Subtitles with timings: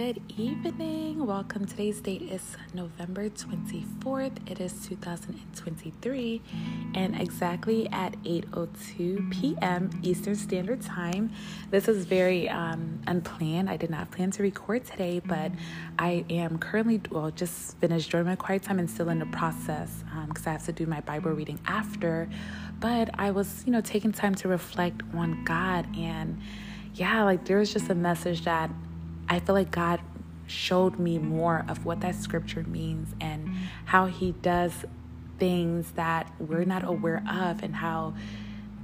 [0.00, 1.26] good evening.
[1.26, 1.66] Welcome.
[1.66, 4.50] Today's date is November 24th.
[4.50, 6.40] It is 2023
[6.94, 9.90] and exactly at 8:02 p.m.
[10.02, 11.30] Eastern Standard Time.
[11.70, 13.68] This is very um, unplanned.
[13.68, 15.52] I did not plan to record today, but
[15.98, 20.02] I am currently well just finished during my quiet time and still in the process
[20.28, 22.26] because um, I have to do my Bible reading after.
[22.80, 26.40] But I was, you know, taking time to reflect on God and
[26.94, 28.70] yeah, like there was just a message that
[29.30, 30.00] I feel like God
[30.48, 33.48] showed me more of what that scripture means and
[33.84, 34.72] how He does
[35.38, 38.14] things that we're not aware of and how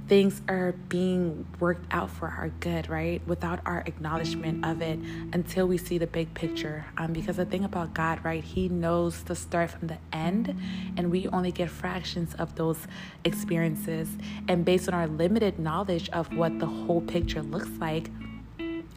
[0.07, 3.21] things are being worked out for our good, right?
[3.27, 4.97] Without our acknowledgement of it
[5.33, 6.85] until we see the big picture.
[6.97, 10.57] Um, because the thing about God, right, He knows the start from the end,
[10.95, 12.87] and we only get fractions of those
[13.25, 14.07] experiences.
[14.47, 18.09] And based on our limited knowledge of what the whole picture looks like,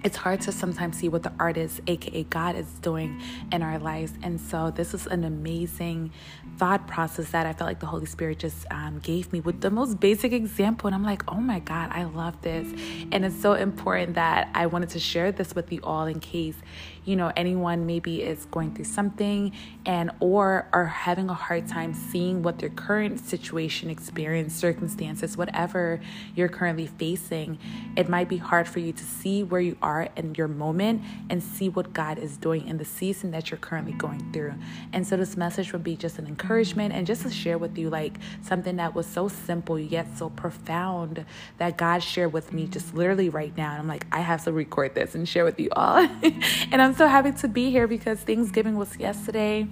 [0.03, 3.21] it's hard to sometimes see what the artist, aka God, is doing
[3.53, 4.13] in our lives.
[4.23, 6.13] And so, this is an amazing
[6.59, 9.71] thought process that I felt like the Holy Spirit just um, gave me with the
[9.71, 10.87] most basic example.
[10.89, 12.69] And I'm like, oh my God, I love this.
[13.13, 16.57] And it's so important that I wanted to share this with you all in case
[17.05, 19.53] you know anyone maybe is going through something
[19.87, 26.01] and or are having a hard time seeing what their current situation experience circumstances whatever
[26.35, 27.59] you're currently facing
[27.97, 31.43] it might be hard for you to see where you are in your moment and
[31.43, 34.55] see what god is doing in the season that you're currently going through
[34.93, 37.91] and so this message would be just an encouragement and just to share with you
[37.91, 41.25] like something that was so simple yet so profound
[41.59, 44.53] that god shared with me just literally right now and i'm like i have to
[44.53, 45.99] record this and share with you all
[46.73, 49.67] and i'm so happy to be here because Thanksgiving was yesterday.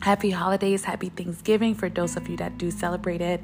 [0.00, 3.40] Happy holidays, happy Thanksgiving for those of you that do celebrate it.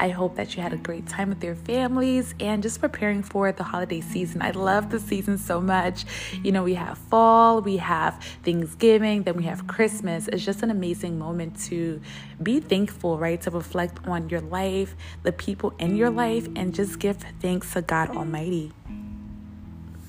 [0.00, 3.52] I hope that you had a great time with your families and just preparing for
[3.52, 4.40] the holiday season.
[4.40, 6.06] I love the season so much.
[6.42, 10.26] You know, we have fall, we have Thanksgiving, then we have Christmas.
[10.26, 12.00] It's just an amazing moment to
[12.42, 13.40] be thankful, right?
[13.42, 17.82] To reflect on your life, the people in your life, and just give thanks to
[17.82, 18.72] God Almighty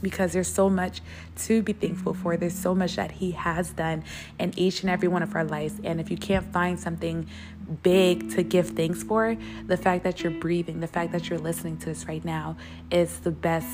[0.02, 1.02] because there's so much
[1.38, 2.38] to be thankful for.
[2.38, 4.04] There's so much that He has done
[4.40, 5.76] in each and every one of our lives.
[5.84, 7.28] And if you can't find something
[7.84, 11.78] big to give thanks for, the fact that you're breathing, the fact that you're listening
[11.78, 12.58] to this right now
[12.92, 13.68] is the best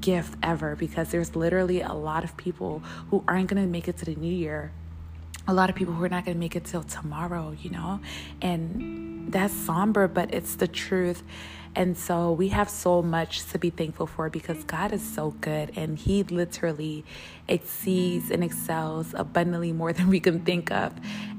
[0.00, 2.80] gift ever because there's literally a lot of people
[3.10, 4.72] who aren't going to make it to the new year.
[5.48, 8.00] A lot of people who are not going to make it till tomorrow, you know?
[8.40, 11.22] And that's somber, but it's the truth.
[11.76, 15.72] And so we have so much to be thankful for because God is so good
[15.76, 17.04] and He literally
[17.46, 20.92] exceeds and excels abundantly more than we can think of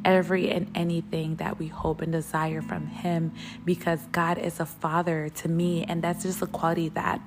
[0.05, 3.33] every and anything that we hope and desire from Him
[3.65, 5.83] because God is a father to me.
[5.83, 7.21] And that's just a quality that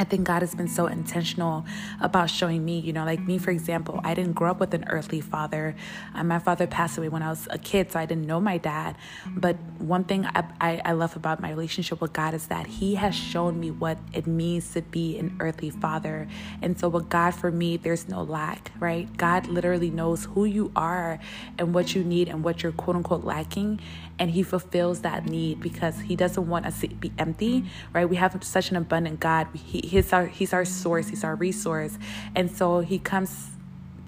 [0.00, 1.66] I think God has been so intentional
[2.00, 4.84] about showing me, you know, like me, for example, I didn't grow up with an
[4.88, 5.74] earthly father.
[6.14, 8.58] Uh, my father passed away when I was a kid, so I didn't know my
[8.58, 8.96] dad.
[9.26, 12.94] But one thing I, I, I love about my relationship with God is that He
[12.94, 16.28] has shown me what it means to be an earthly father.
[16.62, 19.14] And so, with God, for me, there's no lack, right?
[19.16, 21.18] God literally knows who you are
[21.58, 23.80] and what you need and what you're quote unquote lacking.
[24.18, 28.08] And He fulfills that need because He doesn't want us to be empty, right?
[28.08, 29.48] We have such an abundant God.
[29.54, 31.98] He, he's our he's our source he's our resource
[32.34, 33.50] and so he comes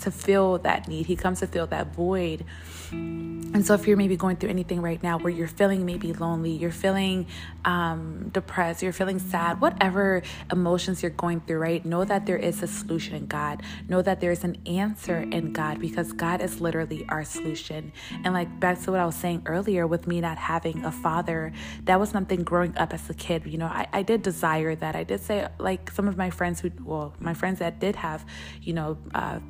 [0.01, 1.07] to fill that need.
[1.07, 2.45] He comes to fill that void.
[2.93, 6.53] And so, if you're maybe going through anything right now where you're feeling maybe lonely,
[6.53, 7.27] you're feeling
[7.65, 11.85] um, depressed, you're feeling sad, whatever emotions you're going through, right?
[11.85, 13.63] Know that there is a solution in God.
[13.89, 17.93] Know that there is an answer in God because God is literally our solution.
[18.25, 21.53] And like back to what I was saying earlier with me not having a father,
[21.85, 23.47] that was something growing up as a kid.
[23.47, 24.95] You know, I, I did desire that.
[24.95, 28.25] I did say, like some of my friends who, well, my friends that did have,
[28.63, 29.41] you know, uh,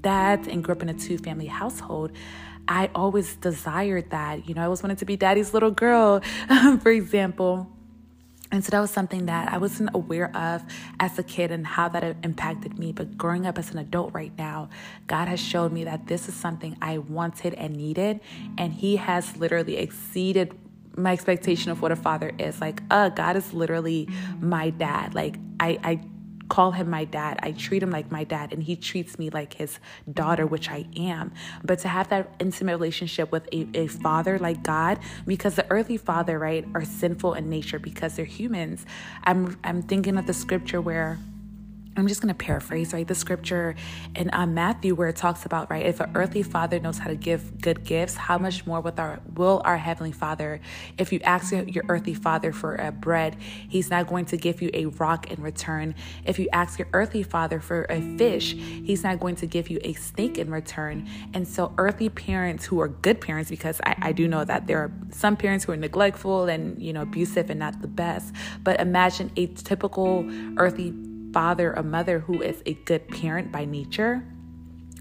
[0.00, 2.12] dads and grew up in a two family household,
[2.68, 4.48] I always desired that.
[4.48, 6.20] You know, I always wanted to be daddy's little girl,
[6.80, 7.68] for example.
[8.52, 10.62] And so that was something that I wasn't aware of
[11.00, 12.92] as a kid and how that impacted me.
[12.92, 14.68] But growing up as an adult right now,
[15.06, 18.20] God has showed me that this is something I wanted and needed.
[18.58, 20.54] And He has literally exceeded
[20.96, 22.60] my expectation of what a father is.
[22.60, 24.06] Like, uh, God is literally
[24.38, 25.14] my dad.
[25.14, 26.00] Like, I, I
[26.52, 27.38] call him my dad.
[27.42, 29.78] I treat him like my dad, and he treats me like his
[30.12, 31.32] daughter, which I am.
[31.64, 35.96] But to have that intimate relationship with a, a father like God, because the earthly
[35.96, 38.84] father, right, are sinful in nature because they're humans.
[39.24, 41.18] I'm I'm thinking of the scripture where
[41.94, 43.06] I'm just going to paraphrase, right?
[43.06, 43.74] The scripture
[44.16, 47.16] in uh, Matthew where it talks about, right, if an earthly father knows how to
[47.16, 50.60] give good gifts, how much more with our will our heavenly father?
[50.96, 53.36] If you ask your earthly father for a bread,
[53.68, 55.94] he's not going to give you a rock in return.
[56.24, 59.78] If you ask your earthly father for a fish, he's not going to give you
[59.84, 61.06] a snake in return.
[61.34, 64.78] And so, earthly parents who are good parents, because I, I do know that there
[64.78, 68.34] are some parents who are neglectful and, you know, abusive and not the best,
[68.64, 70.94] but imagine a typical earthly
[71.32, 74.22] father or mother who is a good parent by nature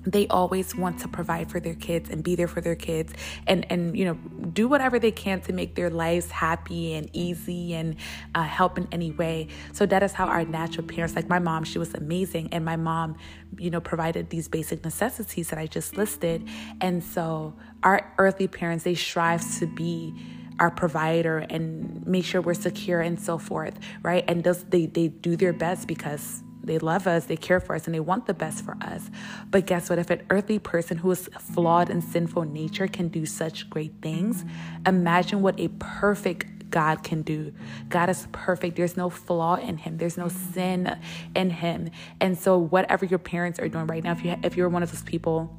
[0.06, 3.14] they always want to provide for their kids and be there for their kids
[3.46, 4.14] and and you know
[4.52, 7.96] do whatever they can to make their lives happy and easy and
[8.34, 9.48] uh, help in any way.
[9.74, 12.76] So that is how our natural parents like my mom she was amazing and my
[12.76, 13.16] mom
[13.58, 16.48] you know provided these basic necessities that i just listed.
[16.80, 20.14] And so our earthly parents they strive to be
[20.62, 23.74] our provider and make sure we're secure and so forth,
[24.04, 24.24] right?
[24.28, 27.88] And does they they do their best because they love us, they care for us,
[27.88, 29.10] and they want the best for us.
[29.50, 29.98] But guess what?
[29.98, 34.46] If an earthly person who is flawed and sinful nature can do such great things,
[34.86, 37.52] imagine what a perfect God can do.
[37.90, 38.76] God is perfect.
[38.76, 39.98] There's no flaw in him.
[39.98, 40.96] There's no sin
[41.36, 41.90] in him.
[42.20, 44.92] And so whatever your parents are doing right now, if you if you're one of
[44.92, 45.58] those people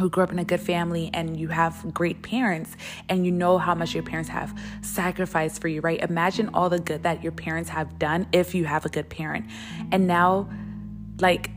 [0.00, 2.76] who grew up in a good family and you have great parents
[3.08, 6.00] and you know how much your parents have sacrificed for you, right?
[6.00, 9.46] Imagine all the good that your parents have done if you have a good parent.
[9.92, 10.50] And now,
[11.20, 11.50] like,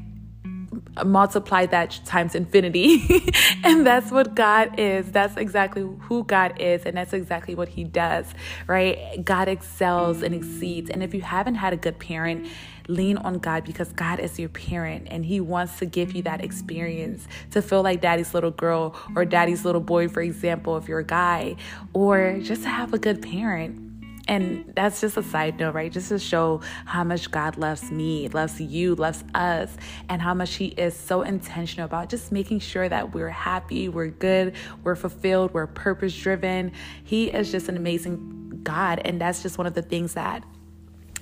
[1.04, 3.32] multiply that times infinity.
[3.64, 5.12] and that's what God is.
[5.12, 6.84] That's exactly who God is.
[6.84, 8.28] And that's exactly what He does,
[8.68, 9.24] right?
[9.24, 10.90] God excels and exceeds.
[10.90, 12.48] And if you haven't had a good parent,
[12.88, 16.44] lean on God because God is your parent and He wants to give you that
[16.44, 21.00] experience to feel like daddy's little girl or daddy's little boy, for example, if you're
[21.00, 21.56] a guy,
[21.94, 23.80] or just to have a good parent.
[24.26, 25.92] And that's just a side note, right?
[25.92, 29.76] Just to show how much God loves me, loves you, loves us,
[30.08, 34.08] and how much He is so intentional about just making sure that we're happy, we're
[34.08, 36.72] good, we're fulfilled, we're purpose driven.
[37.04, 39.02] He is just an amazing God.
[39.04, 40.46] And that's just one of the things that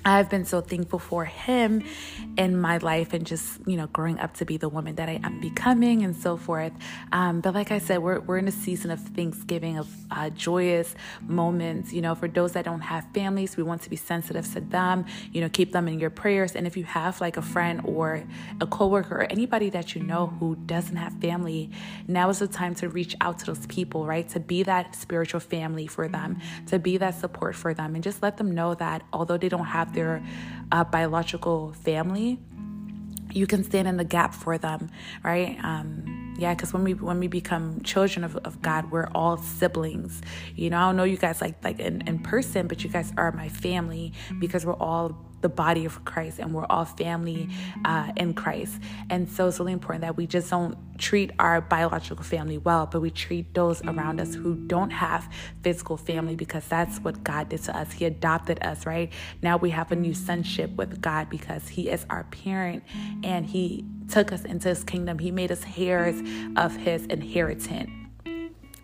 [0.04, 1.84] I've been so thankful for him
[2.36, 5.20] in my life and just, you know, growing up to be the woman that I
[5.22, 6.72] am becoming and so forth.
[7.12, 10.94] Um, but like I said, we're, we're in a season of Thanksgiving, of uh, joyous
[11.20, 11.92] moments.
[11.92, 15.04] You know, for those that don't have families, we want to be sensitive to them,
[15.30, 16.56] you know, keep them in your prayers.
[16.56, 18.24] And if you have like a friend or
[18.60, 21.70] a coworker or anybody that you know who doesn't have family,
[22.08, 24.28] now is the time to reach out to those people, right?
[24.30, 28.20] To be that spiritual family for them, to be that support for them, and just
[28.20, 30.22] let them know that although they don't have their
[30.70, 32.38] uh, biological family,
[33.30, 34.90] you can stand in the gap for them,
[35.22, 35.58] right?
[35.62, 40.22] Um, yeah, because when we when we become children of, of God, we're all siblings.
[40.54, 43.12] You know, I don't know you guys like like in, in person, but you guys
[43.16, 47.48] are my family because we're all the body of Christ and we're all family
[47.84, 48.80] uh, in Christ.
[49.10, 53.00] And so it's really important that we just don't treat our biological family well, but
[53.00, 55.30] we treat those around us who don't have
[55.62, 57.92] physical family because that's what God did to us.
[57.92, 59.12] He adopted us, right?
[59.42, 62.84] Now we have a new sonship with God because He is our parent
[63.22, 65.18] and He took us into His kingdom.
[65.18, 66.22] He made us heirs
[66.56, 68.01] of His inheritance.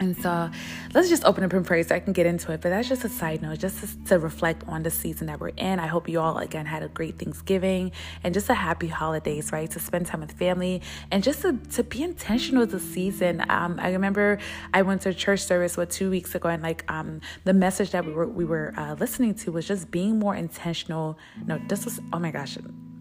[0.00, 0.50] And so
[0.94, 2.60] let's just open up in prayer so I can get into it.
[2.60, 5.78] But that's just a side note, just to, reflect on the season that we're in.
[5.78, 7.92] I hope you all, again, had a great Thanksgiving
[8.24, 9.70] and just a happy holidays, right?
[9.70, 13.44] To spend time with family and just to, to be intentional with the season.
[13.48, 14.38] Um, I remember
[14.74, 18.04] I went to church service, what, two weeks ago, and like um, the message that
[18.04, 21.18] we were, we were uh, listening to was just being more intentional.
[21.46, 22.56] No, this was, oh my gosh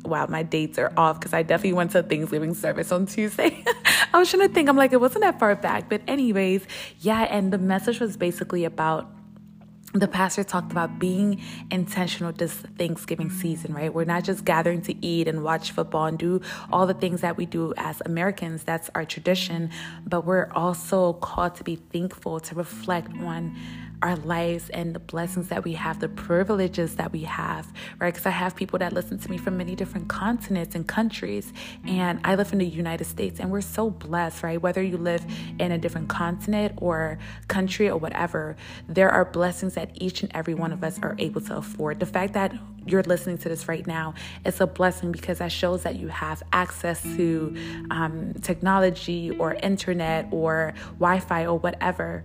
[0.08, 3.64] wow, my dates are off because I definitely went to Thanksgiving service on Tuesday.
[4.14, 5.90] I was trying to think, I'm like, it wasn't that far back.
[5.90, 6.66] But, anyways,
[7.00, 9.12] yeah, and the message was basically about
[9.94, 13.94] the pastor talked about being intentional this Thanksgiving season, right?
[13.94, 17.38] We're not just gathering to eat and watch football and do all the things that
[17.38, 18.64] we do as Americans.
[18.64, 19.72] That's our tradition.
[20.06, 23.56] But we're also called to be thankful, to reflect on
[24.02, 28.14] our lives and the blessings that we have, the privileges that we have, right?
[28.14, 31.52] Because I have people that listen to me from many different continents and countries,
[31.86, 34.62] and I live in the United States, and we're so blessed, right?
[34.62, 35.26] Whether you live
[35.60, 38.56] in a different continent or country or whatever,
[38.88, 42.00] there are blessings that each and every one of us are able to afford.
[42.00, 42.54] The fact that
[42.86, 44.14] you're listening to this right now,
[44.46, 47.56] it's a blessing because that shows that you have access to
[47.92, 52.24] um, technology or internet or Wi Fi or whatever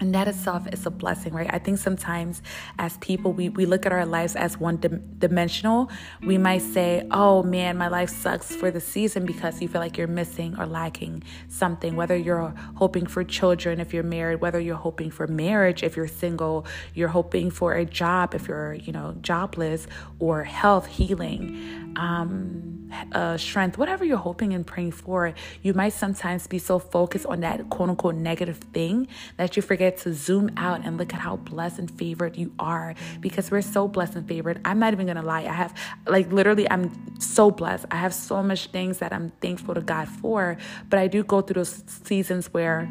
[0.00, 1.50] and that itself is a blessing right?
[1.52, 2.42] I think sometimes
[2.78, 5.90] as people we, we look at our lives as one dim- dimensional.
[6.22, 9.96] We might say oh man my life sucks for the season because you feel like
[9.96, 11.96] you're missing or lacking something.
[11.96, 16.08] Whether you're hoping for children if you're married whether you're hoping for marriage if you're
[16.08, 19.86] single you're hoping for a job if you're you know jobless
[20.18, 22.70] or health healing um
[23.12, 27.40] uh, strength, whatever you're hoping and praying for, you might sometimes be so focused on
[27.40, 31.36] that quote unquote negative thing that you forget to zoom out and look at how
[31.36, 34.60] blessed and favored you are because we're so blessed and favored.
[34.64, 35.74] I'm not even gonna lie, I have
[36.06, 37.86] like literally, I'm so blessed.
[37.90, 40.56] I have so much things that I'm thankful to God for,
[40.88, 42.90] but I do go through those seasons where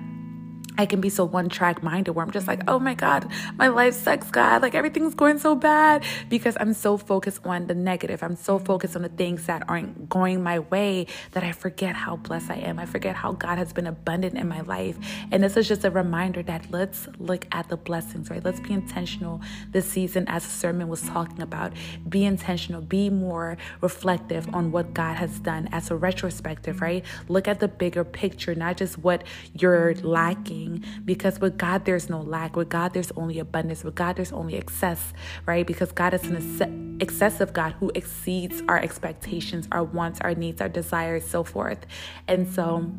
[0.80, 3.68] I can be so one track minded where I'm just like, oh my God, my
[3.68, 4.62] life sucks, God.
[4.62, 8.24] Like everything's going so bad because I'm so focused on the negative.
[8.24, 12.16] I'm so focused on the things that aren't going my way that I forget how
[12.16, 12.80] blessed I am.
[12.80, 14.98] I forget how God has been abundant in my life.
[15.34, 18.42] And this is just a reminder that let's look at the blessings, right?
[18.42, 21.74] Let's be intentional this season, as the sermon was talking about.
[22.08, 27.04] Be intentional, be more reflective on what God has done as a retrospective, right?
[27.28, 30.69] Look at the bigger picture, not just what you're lacking
[31.06, 32.56] because with God there's no lack.
[32.56, 33.84] With God there's only abundance.
[33.84, 35.14] With God there's only excess,
[35.46, 35.66] right?
[35.66, 40.70] Because God is an excessive God who exceeds our expectations, our wants, our needs, our
[40.70, 41.86] desires, so forth.
[42.28, 42.92] And so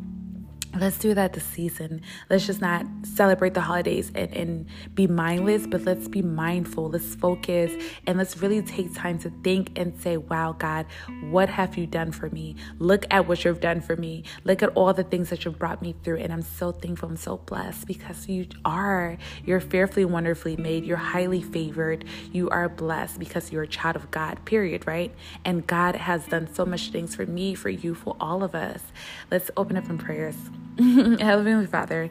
[0.79, 2.03] let's do that this season.
[2.29, 6.91] Let's just not celebrate the holidays and, and be mindless, but let's be mindful.
[6.91, 7.73] Let's focus
[8.07, 10.87] and let's really take time to think and say, Wow, God,
[11.31, 12.57] what have you done for me?
[12.79, 14.25] Look at what you've done for me.
[14.45, 16.19] Look at all the things that you've brought me through.
[16.19, 17.09] And I'm so thankful.
[17.09, 19.19] I'm so blessed because you are.
[19.45, 20.85] You're fearfully, wonderfully made.
[20.85, 22.05] You're highly favored.
[22.33, 25.13] You are blessed because you're a child of God, period, right?
[25.45, 28.83] And God has done so much things for me, for you, for all of us.
[29.31, 30.37] Let's open up in prayers.
[31.21, 32.09] Heavenly Father,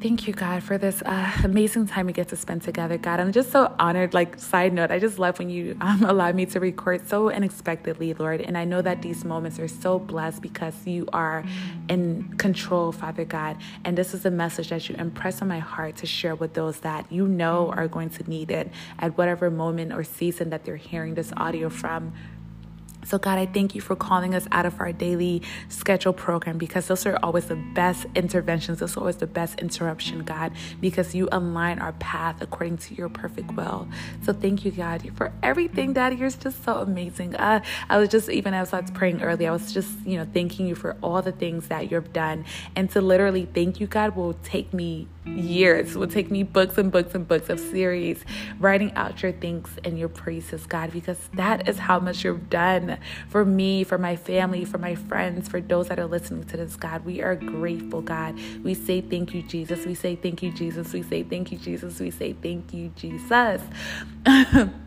[0.00, 3.20] thank you, God, for this uh, amazing time we get to spend together, God.
[3.20, 4.14] I'm just so honored.
[4.14, 8.14] Like, side note, I just love when you um, allow me to record so unexpectedly,
[8.14, 8.40] Lord.
[8.40, 11.44] And I know that these moments are so blessed because you are
[11.90, 13.58] in control, Father God.
[13.84, 16.80] And this is a message that you impress on my heart to share with those
[16.80, 20.76] that you know are going to need it at whatever moment or season that they're
[20.76, 22.14] hearing this audio from.
[23.06, 26.88] So, God, I thank you for calling us out of our daily schedule program because
[26.88, 28.80] those are always the best interventions.
[28.80, 33.08] Those are always the best interruption, God, because you align our path according to your
[33.08, 33.86] perfect will.
[34.24, 36.16] So, thank you, God, for everything, Daddy.
[36.16, 37.36] You're just so amazing.
[37.36, 40.26] Uh, I was just, even as I was praying earlier, I was just, you know,
[40.34, 42.44] thanking you for all the things that you've done.
[42.74, 45.94] And to literally thank you, God, will take me years.
[45.94, 48.24] It will take me books and books and books of series
[48.60, 52.98] writing out your thanks and your praises, God, because that is how much you've done
[53.28, 56.76] for me, for my family, for my friends, for those that are listening to this,
[56.76, 57.04] God.
[57.04, 58.38] We are grateful, God.
[58.62, 59.84] We say thank you, Jesus.
[59.84, 60.92] We say thank you, Jesus.
[60.92, 62.00] We say thank you, Jesus.
[62.00, 63.62] We say thank you, Jesus.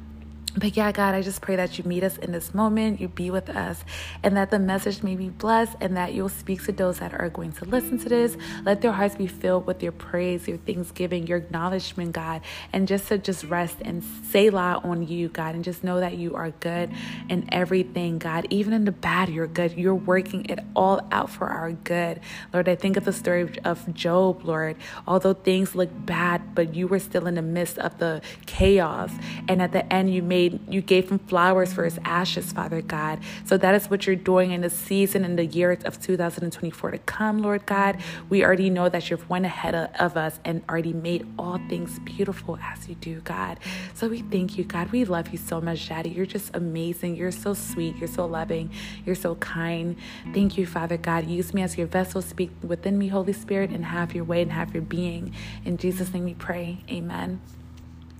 [0.57, 3.29] But yeah, God, I just pray that you meet us in this moment, you be
[3.29, 3.83] with us,
[4.23, 7.29] and that the message may be blessed, and that you'll speak to those that are
[7.29, 8.35] going to listen to this.
[8.65, 12.41] Let their hearts be filled with your praise, your thanksgiving, your acknowledgement, God,
[12.73, 16.17] and just to just rest and say la on you, God, and just know that
[16.17, 16.89] you are good
[17.29, 18.47] in everything, God.
[18.49, 19.73] Even in the bad, you're good.
[19.73, 22.21] You're working it all out for our good.
[22.53, 24.77] Lord, I think of the story of Job, Lord.
[25.07, 29.11] Although things look bad, but you were still in the midst of the chaos,
[29.47, 32.81] and at the end, you made made you gave him flowers for his ashes, Father
[32.81, 33.19] God.
[33.45, 36.97] So that is what you're doing in the season in the year of 2024 to
[36.99, 37.97] come, Lord God.
[38.29, 42.57] We already know that you've went ahead of us and already made all things beautiful
[42.61, 43.59] as you do, God.
[43.93, 44.91] So we thank you, God.
[44.91, 46.09] We love you so much, Daddy.
[46.09, 47.15] You're just amazing.
[47.15, 47.97] You're so sweet.
[47.97, 48.71] You're so loving.
[49.05, 49.97] You're so kind.
[50.33, 51.27] Thank you, Father God.
[51.27, 52.21] Use me as your vessel.
[52.21, 55.33] Speak within me, Holy Spirit, and have your way and have your being.
[55.65, 56.77] In Jesus' name we pray.
[56.89, 57.41] Amen.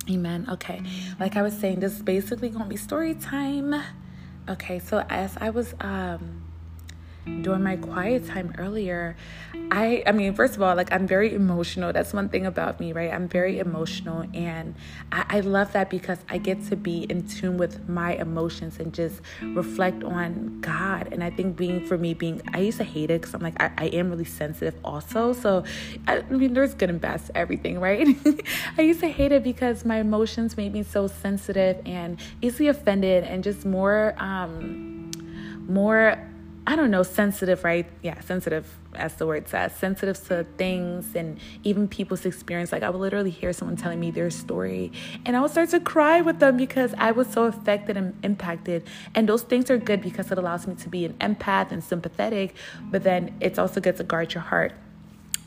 [0.08, 0.46] Amen.
[0.48, 0.82] Okay.
[1.18, 3.74] Like I was saying, this is basically gonna be story time.
[4.48, 6.49] Okay, so as I was um
[7.42, 9.16] during my quiet time earlier
[9.70, 11.92] i i mean first of all like i'm very emotional.
[11.92, 13.12] That's one thing about me right?
[13.12, 14.74] I'm very emotional and
[15.12, 18.92] I, I, love that because i get to be in tune with my emotions and
[18.92, 21.08] just reflect on god.
[21.12, 23.60] And i think being for me being i used to hate it because i'm like
[23.60, 25.32] I, I, am really sensitive also.
[25.32, 25.64] So
[26.06, 28.06] I, I mean there's good and bad to everything right?
[28.78, 33.24] I used to hate it because my emotions made me so sensitive and easily offended
[33.24, 35.10] and just more um
[35.68, 36.29] more
[36.66, 37.86] I don't know, sensitive, right?
[38.02, 42.70] Yeah, sensitive, as the word says, sensitive to things and even people's experience.
[42.70, 44.92] Like, I would literally hear someone telling me their story,
[45.24, 48.84] and I would start to cry with them because I was so affected and impacted.
[49.14, 52.54] And those things are good because it allows me to be an empath and sympathetic,
[52.90, 54.72] but then it's also good to guard your heart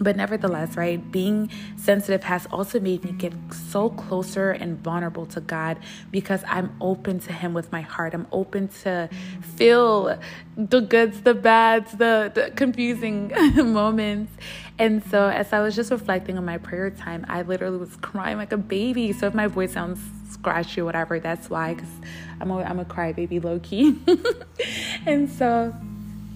[0.03, 5.41] but nevertheless, right, being sensitive has also made me get so closer and vulnerable to
[5.41, 5.79] God
[6.11, 8.13] because I'm open to Him with my heart.
[8.13, 9.09] I'm open to
[9.55, 10.19] feel
[10.57, 14.33] the goods, the bads, the, the confusing moments.
[14.79, 18.37] And so, as I was just reflecting on my prayer time, I literally was crying
[18.37, 19.13] like a baby.
[19.13, 21.89] So, if my voice sounds scratchy or whatever, that's why, because
[22.41, 23.99] I'm a, I'm a crybaby low key.
[25.05, 25.73] and so,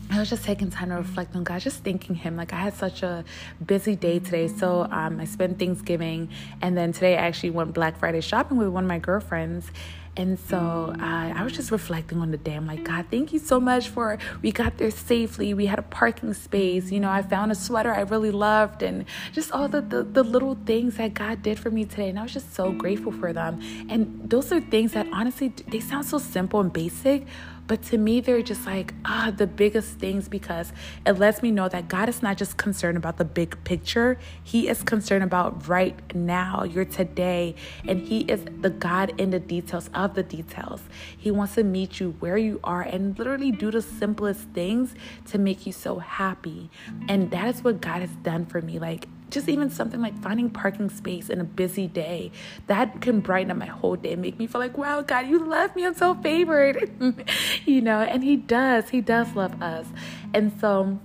[0.09, 2.37] I was just taking time to reflect on God, just thanking Him.
[2.37, 3.25] Like I had such a
[3.65, 6.29] busy day today, so um, I spent Thanksgiving,
[6.61, 9.69] and then today I actually went Black Friday shopping with one of my girlfriends.
[10.15, 12.55] And so uh, I was just reflecting on the day.
[12.55, 15.53] I'm like, God, thank you so much for we got there safely.
[15.53, 16.89] We had a parking space.
[16.91, 20.23] You know, I found a sweater I really loved, and just all the, the, the
[20.23, 22.09] little things that God did for me today.
[22.09, 23.61] And I was just so grateful for them.
[23.89, 27.27] And those are things that honestly, they sound so simple and basic,
[27.67, 30.71] but to me, they're just like, ah, the biggest things because
[31.05, 34.17] it lets me know that God is not just concerned about the big picture.
[34.41, 37.55] He is concerned about right now, your today.
[37.85, 40.81] And He is the God in the details of the details.
[41.17, 44.95] He wants to meet you where you are and literally do the simplest things
[45.27, 46.69] to make you so happy.
[47.09, 48.79] And that is what God has done for me.
[48.79, 52.31] Like, just even something like finding parking space in a busy day
[52.67, 55.39] that can brighten up my whole day and make me feel like wow god you
[55.39, 56.89] love me i'm so favored
[57.65, 59.87] you know and he does he does love us
[60.33, 60.99] and so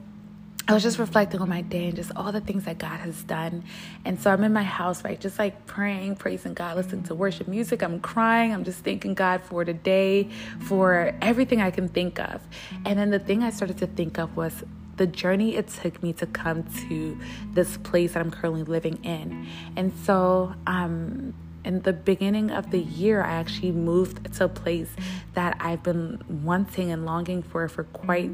[0.69, 3.25] I was just reflecting on my day and just all the things that God has
[3.25, 3.65] done.
[4.05, 5.21] And so I'm in my house, right?
[5.21, 7.83] Just like praying, praising God, listening to worship music.
[7.83, 8.55] I'm crying.
[8.55, 10.29] I'm just thanking God for today,
[10.61, 12.41] for everything I can think of.
[12.85, 14.63] And then the thing I started to think of was
[15.03, 17.19] the journey it took me to come to
[17.55, 19.49] this place that I'm currently living in.
[19.75, 24.91] And so, um, in the beginning of the year, I actually moved to a place
[25.35, 28.31] that I've been wanting and longing for for quite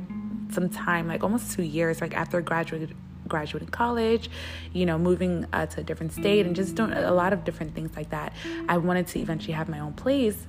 [0.50, 2.94] some time, like almost two years, like after graduating
[3.26, 4.30] graduating college,
[4.74, 7.74] you know, moving uh, to a different state and just doing a lot of different
[7.74, 8.34] things like that.
[8.68, 10.46] I wanted to eventually have my own place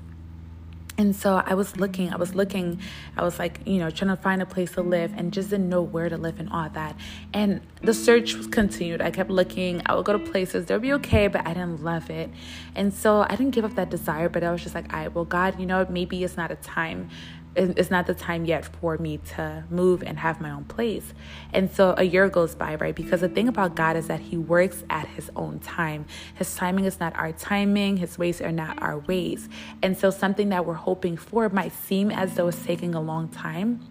[1.00, 2.82] and so I was looking, I was looking,
[3.16, 5.70] I was like, you know, trying to find a place to live and just didn't
[5.70, 6.94] know where to live and all that.
[7.34, 9.02] And the search continued.
[9.02, 12.10] I kept looking, I would go to places, they'd be okay, but I didn't love
[12.10, 12.30] it.
[12.76, 15.16] And so I didn't give up that desire, but I was just like, all right,
[15.16, 17.10] well, God, you know, maybe it's not a time
[17.56, 21.14] it's not the time yet for me to move and have my own place.
[21.54, 22.96] And so a year goes by, right?
[22.96, 26.06] Because the thing about God is that He works at His own time.
[26.36, 29.50] His timing is not our timing, His ways are not our ways.
[29.82, 33.30] And so something that we're hoping for might seem as though it's taking a long
[33.30, 33.82] time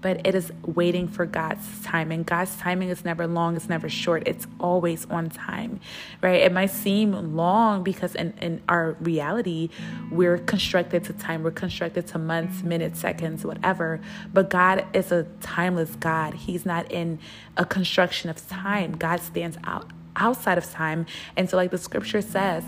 [0.00, 2.22] but it is waiting for God's timing.
[2.22, 5.80] God's timing is never long, it's never short, it's always on time,
[6.22, 6.40] right?
[6.40, 9.70] It might seem long because in, in our reality,
[10.10, 14.00] we're constructed to time, we're constructed to months, minutes, seconds, whatever.
[14.32, 17.18] But God is a timeless God, He's not in
[17.56, 18.92] a construction of time.
[18.92, 21.06] God stands out outside of time.
[21.36, 22.64] And so, like the scripture says,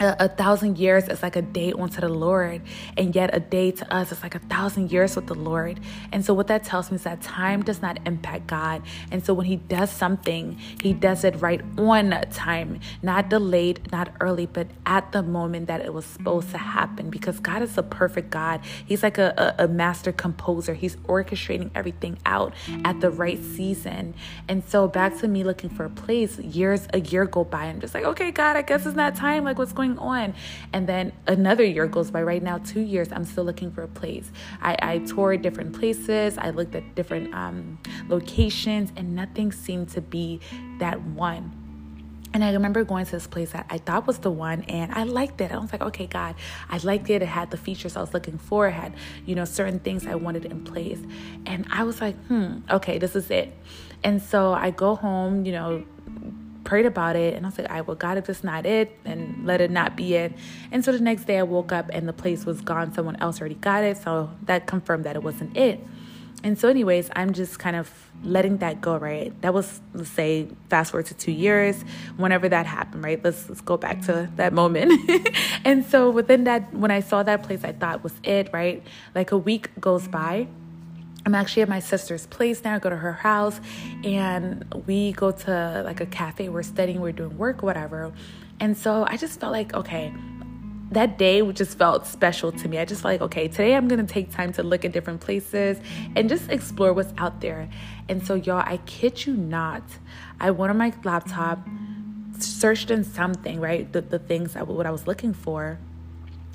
[0.00, 2.62] a, a, thousand years is like a day unto the Lord,
[2.96, 5.80] and yet a day to us is like a thousand years with the Lord.
[6.12, 8.82] And so, what that tells me is that time does not impact God.
[9.10, 14.12] And so, when He does something, He does it right on time, not delayed, not
[14.20, 17.10] early, but at the moment that it was supposed to happen.
[17.10, 18.60] Because God is a perfect God.
[18.86, 24.14] He's like a, a, a master composer, He's orchestrating everything out at the right season.
[24.48, 27.80] And so, back to me looking for a place, years, a year go by, I'm
[27.80, 29.44] just like, okay, God, I guess it's not time.
[29.44, 30.34] Like, what's going going on?
[30.72, 32.22] And then another year goes by.
[32.22, 34.30] Right now, two years, I'm still looking for a place.
[34.60, 37.78] I, I toured different places, I looked at different um,
[38.08, 40.40] locations, and nothing seemed to be
[40.78, 41.58] that one.
[42.34, 45.02] And I remember going to this place that I thought was the one, and I
[45.02, 45.52] liked it.
[45.52, 46.34] I was like, okay, God,
[46.70, 47.20] I liked it.
[47.20, 48.68] It had the features I was looking for.
[48.68, 48.94] It had,
[49.26, 51.00] you know, certain things I wanted in place.
[51.44, 53.54] And I was like, hmm, okay, this is it.
[54.02, 55.84] And so I go home, you know,
[56.72, 59.42] prayed about it and I was like, I well, God, if it's not it, then
[59.44, 60.32] let it not be it.
[60.70, 62.94] And so the next day I woke up and the place was gone.
[62.94, 63.98] Someone else already got it.
[63.98, 65.84] So that confirmed that it wasn't it.
[66.42, 67.92] And so, anyways, I'm just kind of
[68.24, 69.38] letting that go, right?
[69.42, 71.84] That was, let's say, fast forward to two years,
[72.16, 73.22] whenever that happened, right?
[73.22, 75.10] Let's, let's go back to that moment.
[75.66, 78.82] and so, within that, when I saw that place, I thought was it, right?
[79.14, 80.48] Like a week goes by
[81.24, 82.74] I'm actually at my sister's place now.
[82.74, 83.60] I go to her house
[84.02, 86.48] and we go to like a cafe.
[86.48, 88.12] We're studying, we're doing work, whatever.
[88.58, 90.12] And so I just felt like, okay,
[90.90, 92.78] that day just felt special to me.
[92.78, 95.78] I just felt like, okay, today I'm gonna take time to look at different places
[96.16, 97.68] and just explore what's out there.
[98.08, 99.82] And so, y'all, I kid you not,
[100.40, 101.66] I went on my laptop,
[102.38, 103.90] searched in something, right?
[103.90, 105.78] The, the things that what I was looking for.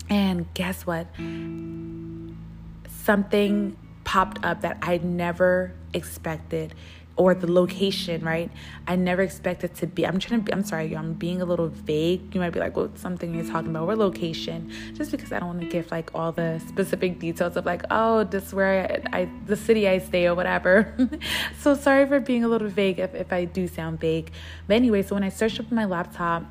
[0.09, 1.07] And guess what?
[2.89, 3.77] Something
[4.07, 6.73] popped up that I never expected
[7.17, 8.49] or the location, right?
[8.87, 10.05] I never expected to be.
[10.05, 10.45] I'm trying to.
[10.45, 12.33] Be, I'm sorry, I'm being a little vague.
[12.33, 14.71] You might be like, "Well, something you're talking about." What location?
[14.93, 18.23] Just because I don't want to give like all the specific details of like, "Oh,
[18.23, 20.95] this is where I, I the city I stay or whatever."
[21.59, 24.31] so sorry for being a little vague if if I do sound vague.
[24.67, 26.43] But anyway, so when I searched up my laptop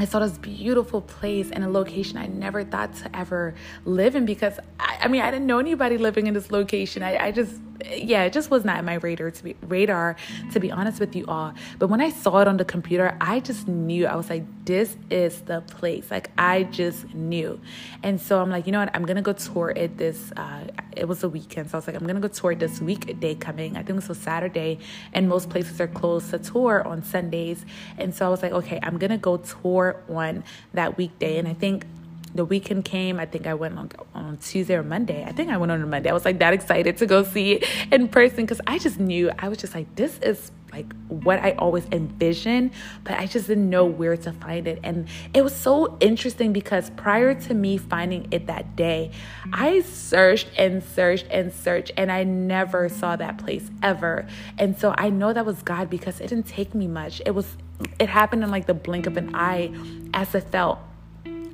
[0.00, 4.24] I saw this beautiful place and a location I never thought to ever live in
[4.24, 7.02] because I, I mean I didn't know anybody living in this location.
[7.02, 10.16] I, I just yeah, it just was not in my radar to be radar
[10.52, 11.52] to be honest with you all.
[11.78, 14.06] But when I saw it on the computer, I just knew.
[14.06, 16.12] I was like, this is the place.
[16.12, 17.60] Like I just knew.
[18.04, 18.94] And so I'm like, you know what?
[18.94, 20.64] I'm gonna go tour it this uh
[20.96, 21.70] it was a weekend.
[21.70, 23.72] So I was like, I'm gonna go tour this weekday coming.
[23.72, 24.78] I think it was a Saturday,
[25.12, 27.66] and most places are closed to tour on Sundays.
[27.98, 31.38] And so I was like, okay, I'm gonna go tour on that weekday.
[31.38, 31.84] And I think
[32.34, 33.18] the weekend came.
[33.18, 35.24] I think I went on, on Tuesday or Monday.
[35.24, 36.10] I think I went on a Monday.
[36.10, 39.30] I was like that excited to go see it in person because I just knew
[39.38, 42.70] I was just like, this is like what I always envisioned,
[43.02, 44.78] but I just didn't know where to find it.
[44.84, 49.10] And it was so interesting because prior to me finding it that day,
[49.52, 54.28] I searched and searched and searched and I never saw that place ever.
[54.58, 57.20] And so I know that was God because it didn't take me much.
[57.26, 57.56] It was
[57.98, 59.72] it happened in like the blink of an eye
[60.12, 60.78] as it felt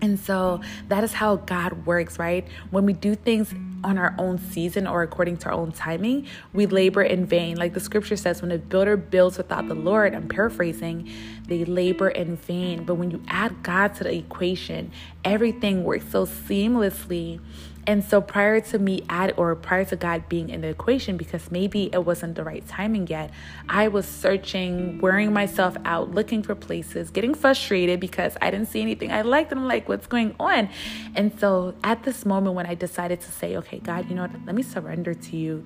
[0.03, 2.47] and so that is how God works, right?
[2.71, 6.67] When we do things on our own season or according to our own timing, we
[6.67, 7.57] labor in vain.
[7.57, 11.11] Like the scripture says, when a builder builds without the Lord, I'm paraphrasing,
[11.47, 12.85] they labor in vain.
[12.85, 14.91] But when you add God to the equation,
[15.25, 17.41] everything works so seamlessly
[17.87, 21.51] and so prior to me add or prior to God being in the equation, because
[21.51, 23.31] maybe it wasn't the right timing yet,
[23.69, 28.83] I was searching, wearing myself out, looking for places, getting frustrated because I didn't see
[28.83, 29.53] anything I liked.
[29.53, 30.69] And I'm like, what's going on?
[31.15, 34.33] And so at this moment when I decided to say, okay, God, you know what,
[34.45, 35.65] let me surrender to you.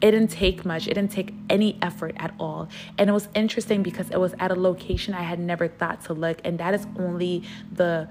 [0.00, 0.86] It didn't take much.
[0.86, 2.68] It didn't take any effort at all.
[2.98, 6.12] And it was interesting because it was at a location I had never thought to
[6.12, 6.40] look.
[6.44, 8.08] And that is only the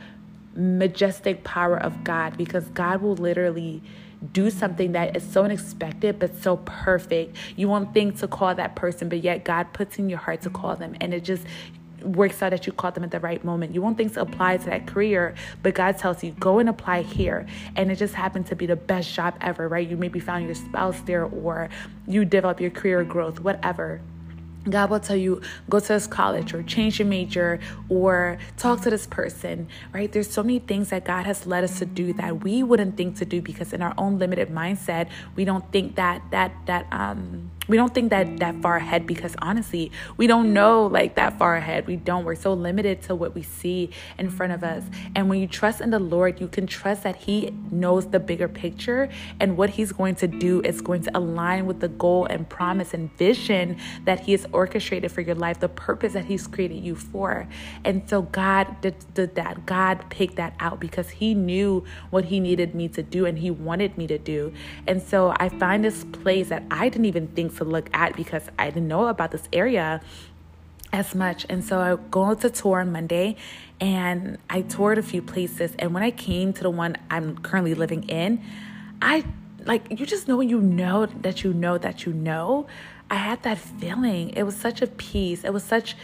[0.56, 3.82] majestic power of God because God will literally
[4.32, 7.36] do something that is so unexpected but so perfect.
[7.56, 10.50] You won't think to call that person, but yet God puts in your heart to
[10.50, 11.44] call them, and it just
[12.04, 13.74] works out that you caught them at the right moment.
[13.74, 17.04] You won't think to apply to that career, but God tells you, go and apply
[17.04, 17.46] here.
[17.76, 19.88] And it just happened to be the best job ever, right?
[19.88, 21.70] You maybe found your spouse there or
[22.08, 24.02] you develop your career growth, whatever.
[24.70, 28.90] God will tell you, go to this college or change your major or talk to
[28.90, 30.12] this person, right?
[30.12, 33.18] There's so many things that God has led us to do that we wouldn't think
[33.18, 37.52] to do because in our own limited mindset, we don't think that, that, that, um,
[37.68, 41.56] we don't think that that far ahead because honestly we don't know like that far
[41.56, 41.88] ahead.
[41.88, 42.26] We don't.
[42.26, 44.84] We're so limited to what we see in front of us.
[45.16, 48.48] And when you trust in the lord you can trust that he knows the bigger
[48.48, 52.48] picture and what he's going to do is going to align with the goal and
[52.50, 56.84] promise and vision that he has orchestrated for your life the purpose that he's created
[56.84, 57.48] you for.
[57.84, 59.66] And so god did, did that.
[59.66, 63.52] God picked that out because he knew what he needed me to do and he
[63.52, 64.54] wanted me to do.
[64.88, 68.50] And so i find this place that i didn't even think to look at because
[68.58, 70.02] I didn't know about this area
[70.92, 71.46] as much.
[71.50, 73.36] And so I go to tour on Monday
[73.82, 75.74] and I toured a few places.
[75.80, 78.42] And when I came to the one I'm currently living in,
[79.02, 79.26] I
[79.66, 82.68] like you just know when you know that you know that you know.
[83.10, 84.30] I had that feeling.
[84.32, 85.44] It was such a peace.
[85.44, 85.96] It was such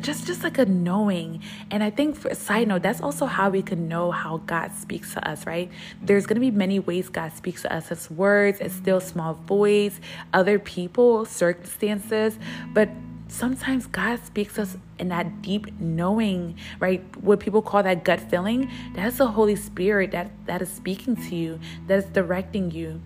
[0.00, 1.42] just just like a knowing.
[1.70, 4.72] And i think for a side note that's also how we can know how god
[4.72, 5.70] speaks to us right?
[6.02, 7.90] There's going to be many ways god speaks to us.
[7.90, 10.00] As words as still small voice
[10.32, 12.38] other people circumstances.
[12.72, 12.88] But
[13.28, 17.02] sometimes god speaks us in that deep knowing right?
[17.22, 18.70] What people call that gut feeling.
[18.94, 23.00] That's the holy spirit that that is speaking to you that is directing you.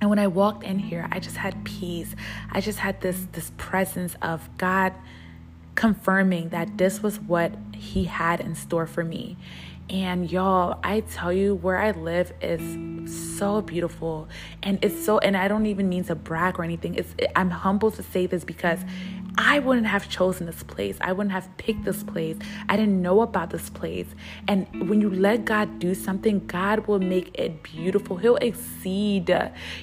[0.00, 2.16] And when i walked in here i just had peace.
[2.50, 4.94] I just had this this presence of god
[5.78, 9.36] confirming that this was what he had in store for me.
[9.88, 14.28] And y'all, I tell you, where I live is so beautiful,
[14.62, 15.18] and it's so.
[15.18, 16.96] And I don't even mean to brag or anything.
[16.96, 17.14] It's.
[17.34, 18.80] I'm humble to say this because
[19.40, 20.98] I wouldn't have chosen this place.
[21.00, 22.36] I wouldn't have picked this place.
[22.68, 24.08] I didn't know about this place.
[24.48, 28.16] And when you let God do something, God will make it beautiful.
[28.16, 29.32] He'll exceed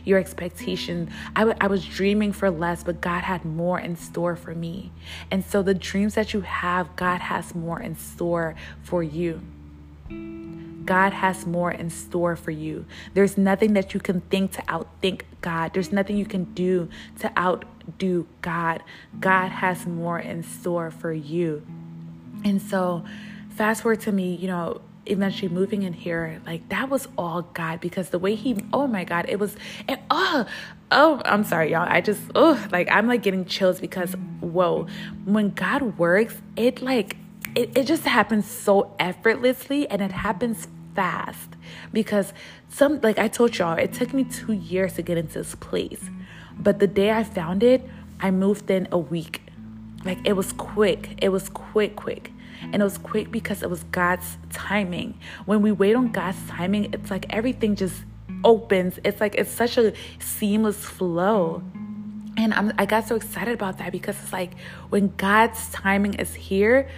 [0.03, 1.09] your expectation.
[1.37, 4.91] I, w- I was dreaming for less, but God had more in store for me.
[5.31, 9.41] And so the dreams that you have, God has more in store for you.
[10.85, 12.85] God has more in store for you.
[13.13, 15.73] There's nothing that you can think to outthink God.
[15.73, 18.83] There's nothing you can do to outdo God.
[19.19, 21.65] God has more in store for you.
[22.43, 23.03] And so,
[23.49, 27.79] fast forward to me, you know, eventually moving in here, like that was all God
[27.79, 29.55] because the way He, oh my God, it was,
[29.87, 30.45] it, oh,
[30.91, 31.87] oh, I'm sorry, y'all.
[31.87, 34.87] I just, oh, like I'm like getting chills because, whoa,
[35.25, 37.17] when God works, it like,
[37.55, 41.49] it, it just happens so effortlessly and it happens fast
[41.93, 42.33] because
[42.69, 46.09] some, like I told y'all, it took me two years to get into this place.
[46.57, 47.87] But the day I found it,
[48.19, 49.41] I moved in a week.
[50.03, 51.17] Like it was quick.
[51.21, 52.31] It was quick, quick.
[52.61, 55.19] And it was quick because it was God's timing.
[55.45, 58.03] When we wait on God's timing, it's like everything just
[58.43, 58.99] opens.
[59.03, 61.63] It's like it's such a seamless flow.
[62.37, 64.51] And I'm, I got so excited about that because it's like
[64.89, 66.89] when God's timing is here,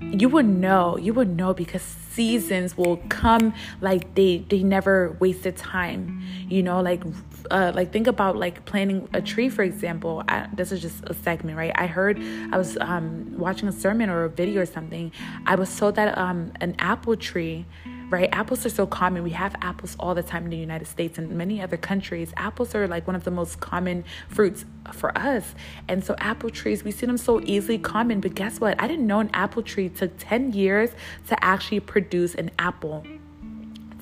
[0.00, 5.56] you would know you would know because seasons will come like they they never wasted
[5.56, 6.22] time.
[6.48, 7.02] You know like
[7.50, 10.22] uh like think about like planting a tree for example.
[10.28, 11.72] I, this is just a segment right?
[11.74, 12.18] I heard
[12.52, 15.12] i was um watching a sermon or a video or something.
[15.46, 17.66] I was told that um an apple tree
[18.14, 18.28] right?
[18.32, 19.24] Apples are so common.
[19.24, 22.32] We have apples all the time in the United States and many other countries.
[22.36, 25.54] Apples are like one of the most common fruits for us.
[25.88, 28.80] And so apple trees, we see them so easily common, but guess what?
[28.80, 30.90] I didn't know an apple tree took 10 years
[31.26, 33.04] to actually produce an apple.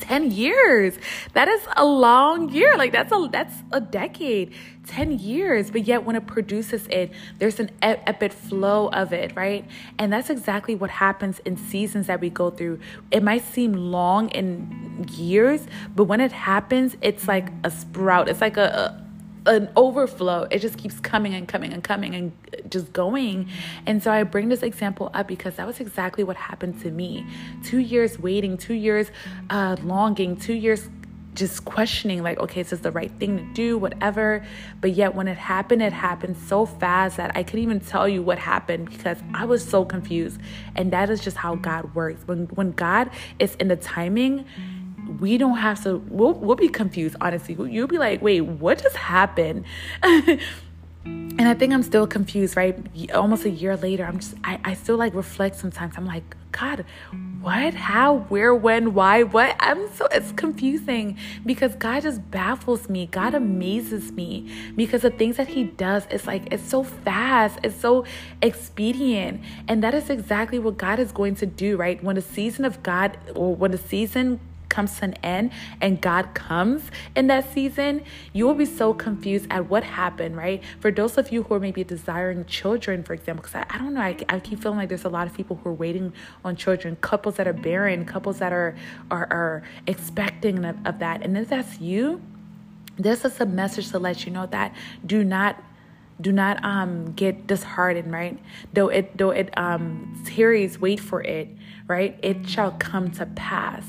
[0.02, 0.98] 10 years.
[1.34, 2.76] That is a long year.
[2.76, 4.52] Like that's a that's a decade.
[4.86, 5.70] 10 years.
[5.70, 9.64] But yet when it produces it, there's an epic flow of it, right?
[9.98, 12.80] And that's exactly what happens in seasons that we go through.
[13.10, 18.28] It might seem long in years, but when it happens, it's like a sprout.
[18.28, 19.01] It's like a, a
[19.46, 20.46] an overflow.
[20.50, 22.32] It just keeps coming and coming and coming and
[22.68, 23.48] just going.
[23.86, 27.26] And so I bring this example up because that was exactly what happened to me.
[27.64, 29.10] Two years waiting, two years
[29.50, 30.88] uh, longing, two years
[31.34, 34.44] just questioning, like, okay, is this the right thing to do, whatever.
[34.80, 38.22] But yet, when it happened, it happened so fast that I couldn't even tell you
[38.22, 40.40] what happened because I was so confused.
[40.76, 42.22] And that is just how God works.
[42.26, 44.44] When when God is in the timing,
[45.20, 47.54] we don't have to we'll, we'll be confused honestly.
[47.54, 49.64] You'll be like wait what just happened?
[51.04, 52.78] And i think i'm still confused right?
[53.12, 55.94] Almost a year later i'm just I, I still like reflect sometimes.
[55.96, 56.84] I'm like god
[57.42, 57.74] what?
[57.74, 58.18] How?
[58.28, 58.54] Where?
[58.54, 58.94] When?
[58.94, 59.24] Why?
[59.24, 59.56] What?
[59.58, 63.06] I'm so it's confusing because god just baffles me.
[63.06, 67.58] God amazes me because the things that he does, it's like it's so fast.
[67.64, 68.04] It's so
[68.42, 69.40] expedient.
[69.66, 72.02] And that is exactly what god is going to do right?
[72.02, 74.38] When the season of god or when the season
[74.72, 79.46] comes to an end and God comes in that season, you will be so confused
[79.50, 80.60] at what happened, right?
[80.80, 83.94] For those of you who are maybe desiring children, for example, because I, I don't
[83.94, 86.12] know, I, I keep feeling like there's a lot of people who are waiting
[86.44, 88.74] on children, couples that are barren, couples that are
[89.10, 91.22] are, are expecting of, of that.
[91.22, 92.22] And if that's you,
[92.96, 95.62] this is a message to let you know that do not
[96.20, 98.38] do not um get disheartened right
[98.72, 100.22] though it though it um
[100.80, 101.48] wait for it
[101.88, 103.84] right it shall come to pass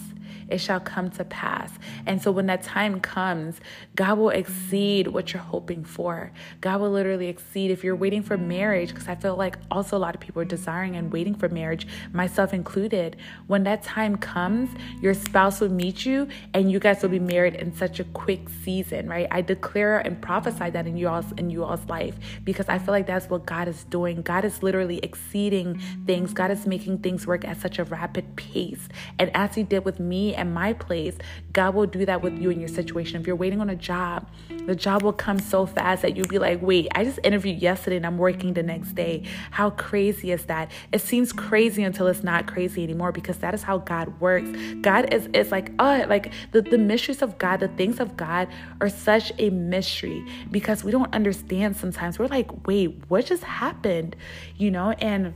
[0.47, 1.71] it shall come to pass.
[2.05, 3.59] And so when that time comes,
[3.95, 6.31] God will exceed what you're hoping for.
[6.61, 9.99] God will literally exceed if you're waiting for marriage, because I feel like also a
[9.99, 13.17] lot of people are desiring and waiting for marriage, myself included.
[13.47, 14.69] When that time comes,
[15.01, 18.49] your spouse will meet you and you guys will be married in such a quick
[18.63, 19.27] season, right?
[19.31, 22.93] I declare and prophesy that in you all's in you all's life because I feel
[22.93, 24.21] like that's what God is doing.
[24.21, 26.33] God is literally exceeding things.
[26.33, 28.87] God is making things work at such a rapid pace.
[29.19, 31.15] And as he did with me and my place,
[31.51, 33.19] God will do that with you in your situation.
[33.19, 34.29] If you're waiting on a job,
[34.65, 37.97] the job will come so fast that you'll be like, wait, I just interviewed yesterday
[37.97, 39.23] and I'm working the next day.
[39.51, 40.71] How crazy is that?
[40.91, 44.49] It seems crazy until it's not crazy anymore because that is how God works.
[44.81, 48.47] God is, is like, oh, like the, the mysteries of God, the things of God
[48.81, 52.17] are such a mystery because we don't understand sometimes.
[52.17, 54.15] We're like, wait, what just happened?
[54.57, 55.33] You know, and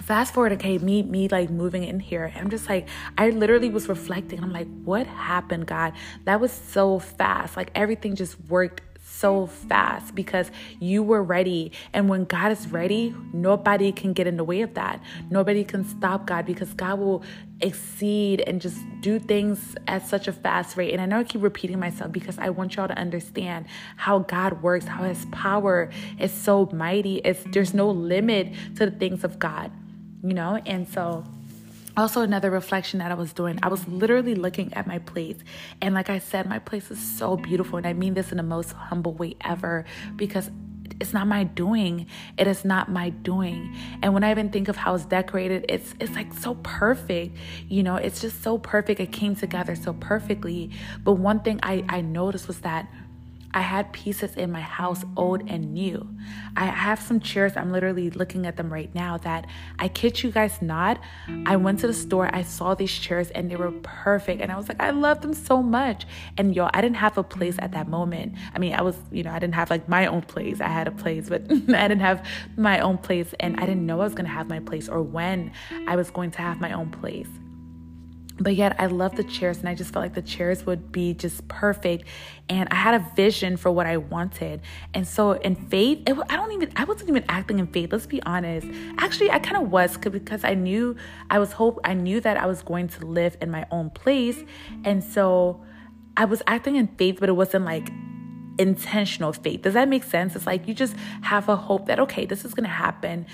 [0.00, 3.88] fast forward okay me me like moving in here i'm just like i literally was
[3.88, 5.92] reflecting i'm like what happened god
[6.24, 10.50] that was so fast like everything just worked so fast because
[10.80, 11.72] you were ready.
[11.92, 15.02] And when God is ready, nobody can get in the way of that.
[15.30, 17.22] Nobody can stop God because God will
[17.60, 20.92] exceed and just do things at such a fast rate.
[20.92, 24.62] And I know I keep repeating myself because I want y'all to understand how God
[24.62, 27.16] works, how his power is so mighty.
[27.18, 29.70] It's there's no limit to the things of God
[30.22, 30.60] you know?
[30.66, 31.24] And so,
[31.96, 35.36] also another reflection that I was doing, I was literally looking at my place.
[35.80, 37.76] And like I said, my place is so beautiful.
[37.76, 39.84] And I mean this in the most humble way ever
[40.16, 40.50] because
[41.00, 42.06] it's not my doing.
[42.38, 43.74] It is not my doing.
[44.02, 47.36] And when I even think of how it's decorated, it's it's like so perfect.
[47.68, 49.00] You know, it's just so perfect.
[49.00, 50.70] It came together so perfectly.
[51.02, 52.88] But one thing I, I noticed was that
[53.54, 56.08] I had pieces in my house, old and new.
[56.56, 59.46] I have some chairs, I'm literally looking at them right now that
[59.78, 61.00] I kid you guys not.
[61.46, 64.40] I went to the store, I saw these chairs and they were perfect.
[64.40, 66.06] And I was like, I love them so much.
[66.38, 68.34] And yo, I didn't have a place at that moment.
[68.54, 70.60] I mean, I was, you know, I didn't have like my own place.
[70.60, 73.34] I had a place, but I didn't have my own place.
[73.40, 75.52] And I didn't know I was going to have my place or when
[75.86, 77.28] I was going to have my own place
[78.38, 81.14] but yet I love the chairs and I just felt like the chairs would be
[81.14, 82.04] just perfect.
[82.48, 84.62] And I had a vision for what I wanted.
[84.94, 88.06] And so in faith it, I don't even I wasn't even acting in faith let's
[88.06, 88.66] be honest.
[88.98, 90.96] Actually I kind of was because I knew
[91.30, 94.42] I was hope I knew that I was going to live in my own place.
[94.84, 95.62] And so
[96.16, 97.90] I was acting in faith but it wasn't like
[98.58, 99.62] intentional faith.
[99.62, 100.36] Does that make sense?
[100.36, 103.26] It's like you just have a hope that okay this is going to happen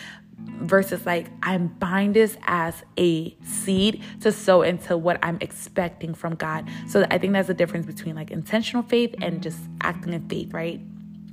[0.60, 6.34] versus like I'm buying this as a seed to sow into what I'm expecting from
[6.34, 6.68] God.
[6.88, 10.52] So I think that's the difference between like intentional faith and just acting in faith,
[10.52, 10.80] right?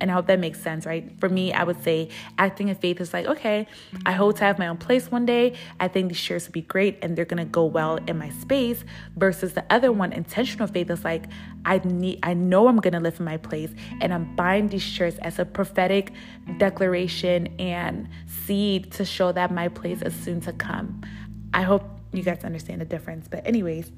[0.01, 1.09] And I hope that makes sense, right?
[1.19, 3.67] For me, I would say acting in faith is like, okay,
[4.05, 5.53] I hope to have my own place one day.
[5.79, 8.83] I think these shares would be great and they're gonna go well in my space.
[9.15, 11.25] Versus the other one, intentional faith is like,
[11.63, 15.17] I need, I know I'm gonna live in my place, and I'm buying these shares
[15.19, 16.11] as a prophetic
[16.57, 21.01] declaration and seed to show that my place is soon to come.
[21.53, 23.27] I hope you guys understand the difference.
[23.27, 23.91] But anyways.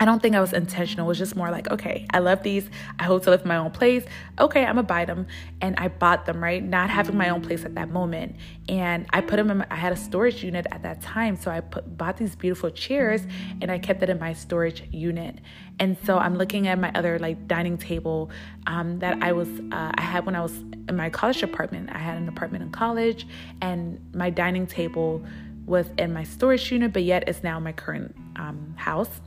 [0.00, 1.06] I don't think I was intentional.
[1.06, 2.70] It was just more like, okay, I love these.
[2.98, 4.02] I hope to live in my own place.
[4.38, 5.26] Okay, I'm gonna buy them,
[5.60, 6.42] and I bought them.
[6.42, 8.36] Right, not having my own place at that moment,
[8.66, 9.58] and I put them in.
[9.58, 12.70] My, I had a storage unit at that time, so I put, bought these beautiful
[12.70, 13.26] chairs,
[13.60, 15.38] and I kept it in my storage unit.
[15.78, 18.30] And so I'm looking at my other like dining table
[18.66, 20.56] um, that I was uh, I had when I was
[20.88, 21.90] in my college apartment.
[21.92, 23.26] I had an apartment in college,
[23.60, 25.22] and my dining table
[25.66, 29.20] was in my storage unit, but yet it's now my current um, house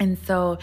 [0.00, 0.58] and so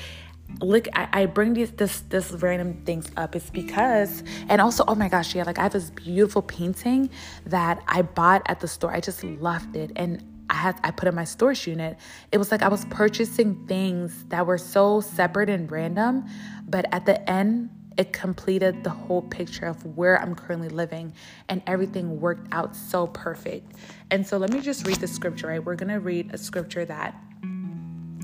[0.61, 3.35] look I, I, bring these this this random things up.
[3.35, 7.09] It's because and also oh my gosh yeah like i have this beautiful painting
[7.45, 8.91] that i bought at the store.
[8.91, 9.91] I just loved it.
[9.95, 11.97] And i had i put in my storage unit.
[12.31, 16.25] It was like i was purchasing things that were so separate and random
[16.67, 21.13] but at the end it completed the whole picture of where i'm currently living
[21.49, 23.73] and everything worked out so perfect.
[24.11, 25.63] And so let me just read the scripture right?
[25.63, 27.15] We're gonna read a scripture that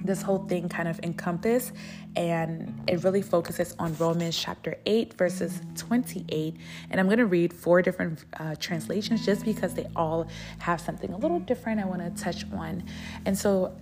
[0.03, 1.71] this whole thing kind of encompass
[2.15, 6.55] and it really focuses on Romans chapter 8 verses 28
[6.89, 10.27] and I'm going to read four different uh, translations just because they all
[10.59, 12.83] have something a little different I want to touch on.
[13.25, 13.75] And so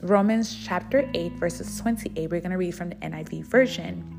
[0.00, 4.12] Romans chapter 8 verses 28 we're going to read from the NIV version.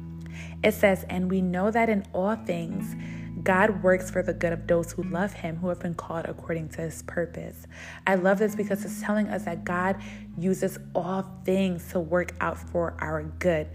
[0.63, 2.95] It says and we know that in all things
[3.43, 6.69] God works for the good of those who love Him, who have been called according
[6.69, 7.67] to His purpose.
[8.05, 10.01] I love this because it's telling us that God
[10.37, 13.67] uses all things to work out for our good,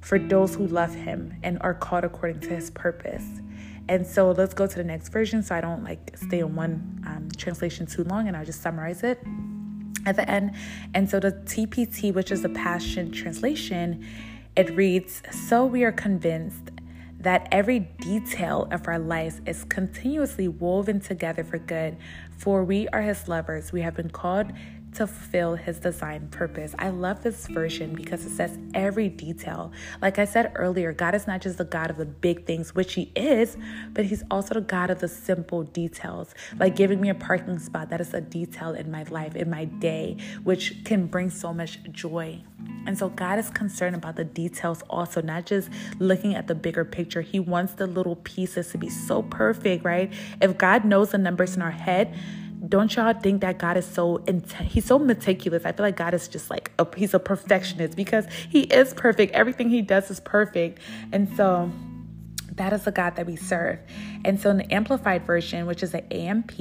[0.00, 3.24] for those who love Him and are called according to His purpose.
[3.88, 7.04] And so let's go to the next version so I don't like stay in one
[7.06, 9.22] um, translation too long and I'll just summarize it
[10.06, 10.54] at the end.
[10.94, 14.06] And so the TPT, which is the Passion Translation,
[14.56, 16.70] it reads So we are convinced
[17.20, 21.96] that every detail of our lives is continuously woven together for good,
[22.36, 23.72] for we are his lovers.
[23.72, 24.52] We have been called
[24.96, 26.74] to fulfill his design purpose.
[26.78, 29.72] I love this version because it says every detail.
[30.02, 32.94] Like I said earlier, God is not just the God of the big things, which
[32.94, 33.56] he is,
[33.92, 36.34] but he's also the God of the simple details.
[36.58, 39.66] Like giving me a parking spot, that is a detail in my life, in my
[39.66, 42.42] day, which can bring so much joy.
[42.86, 46.84] And so God is concerned about the details also, not just looking at the bigger
[46.84, 47.20] picture.
[47.20, 50.12] He wants the little pieces to be so perfect, right?
[50.40, 52.14] If God knows the numbers in our head,
[52.68, 54.72] don't y'all think that God is so intense?
[54.72, 55.64] He's so meticulous.
[55.64, 59.32] I feel like God is just like a, he's a perfectionist because he is perfect.
[59.34, 60.80] Everything he does is perfect.
[61.12, 61.70] And so
[62.54, 63.78] that is the God that we serve.
[64.24, 66.52] And so in the amplified version, which is an AMP,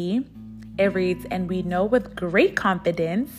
[0.77, 3.31] it reads, And we know with great confidence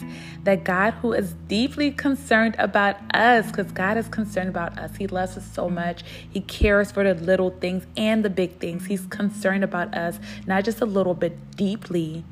[0.44, 5.06] that God, who is deeply concerned about us, because God is concerned about us, He
[5.06, 6.02] loves us so much.
[6.30, 8.86] He cares for the little things and the big things.
[8.86, 12.24] He's concerned about us, not just a little bit deeply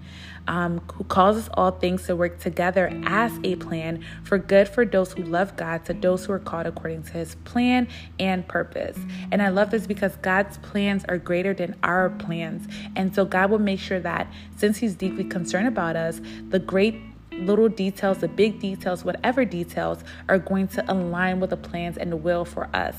[0.46, 5.12] um, who causes all things to work together as a plan for good for those
[5.12, 8.98] who love God, to those who are called according to his plan and purpose.
[9.33, 12.68] And I love this because God's plans are greater than our plans.
[12.96, 17.00] And so God will make sure that since he's deeply concerned about us, the great
[17.33, 22.12] little details, the big details, whatever details are going to align with the plans and
[22.12, 22.96] the will for us.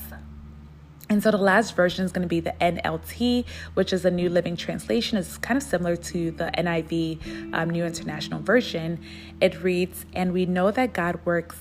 [1.08, 4.28] And so the last version is going to be the NLT, which is a New
[4.28, 5.18] Living Translation.
[5.18, 8.98] It's kind of similar to the NIV, um, New International Version.
[9.40, 11.56] It reads, And we know that God works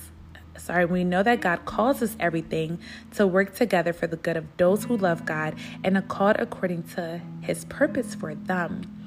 [0.57, 2.79] sorry, we know that God causes everything
[3.13, 6.83] to work together for the good of those who love God and are called according
[6.95, 9.04] to his purpose for them.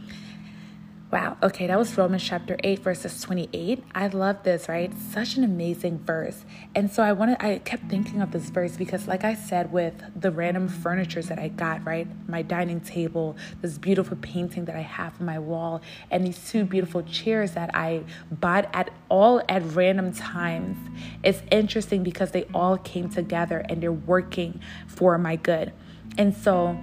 [1.11, 1.39] Wow.
[1.43, 3.83] Okay, that was Romans chapter 8, verses 28.
[3.95, 4.93] I love this, right?
[5.11, 6.45] Such an amazing verse.
[6.75, 9.95] And so I wanted I kept thinking of this verse because like I said with
[10.15, 12.07] the random furnitures that I got, right?
[12.29, 15.81] My dining table, this beautiful painting that I have on my wall,
[16.11, 20.77] and these two beautiful chairs that I bought at all at random times.
[21.23, 25.73] It's interesting because they all came together and they're working for my good.
[26.19, 26.79] And so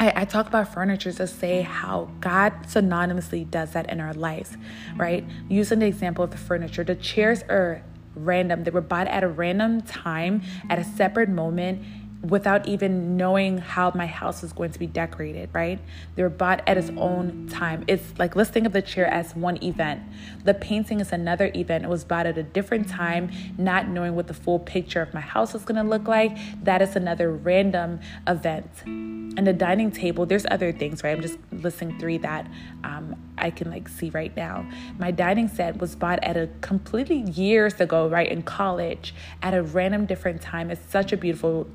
[0.00, 4.56] I, I, talk about furniture to say how God synonymously does that in our lives,
[4.96, 5.26] right?
[5.48, 7.82] Using the example of the furniture, the chairs are
[8.16, 8.64] random.
[8.64, 10.40] They were bought at a random time,
[10.70, 11.84] at a separate moment,
[12.22, 15.78] without even knowing how my house was going to be decorated, right?
[16.16, 17.84] They were bought at its own time.
[17.88, 20.02] It's like let's think of the chair as one event.
[20.44, 21.84] The painting is another event.
[21.84, 25.20] It was bought at a different time, not knowing what the full picture of my
[25.20, 26.36] house was going to look like.
[26.62, 28.68] That is another random event.
[28.84, 31.16] And the dining table, there's other things, right?
[31.16, 32.50] I'm just listing three that
[32.84, 34.68] um, I can like see right now.
[34.98, 39.62] My dining set was bought at a completely years ago, right in college, at a
[39.62, 40.70] random different time.
[40.70, 41.66] It's such a beautiful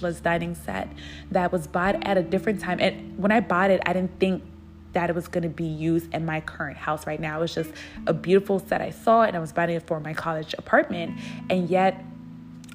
[0.00, 0.88] dining set
[1.30, 2.80] that was bought at a different time.
[2.80, 4.42] And when I bought it, I didn't think
[4.92, 7.38] that it was going to be used in my current house right now.
[7.38, 7.72] It was just
[8.06, 11.18] a beautiful set I saw, and I was buying it for my college apartment.
[11.50, 12.02] And yet,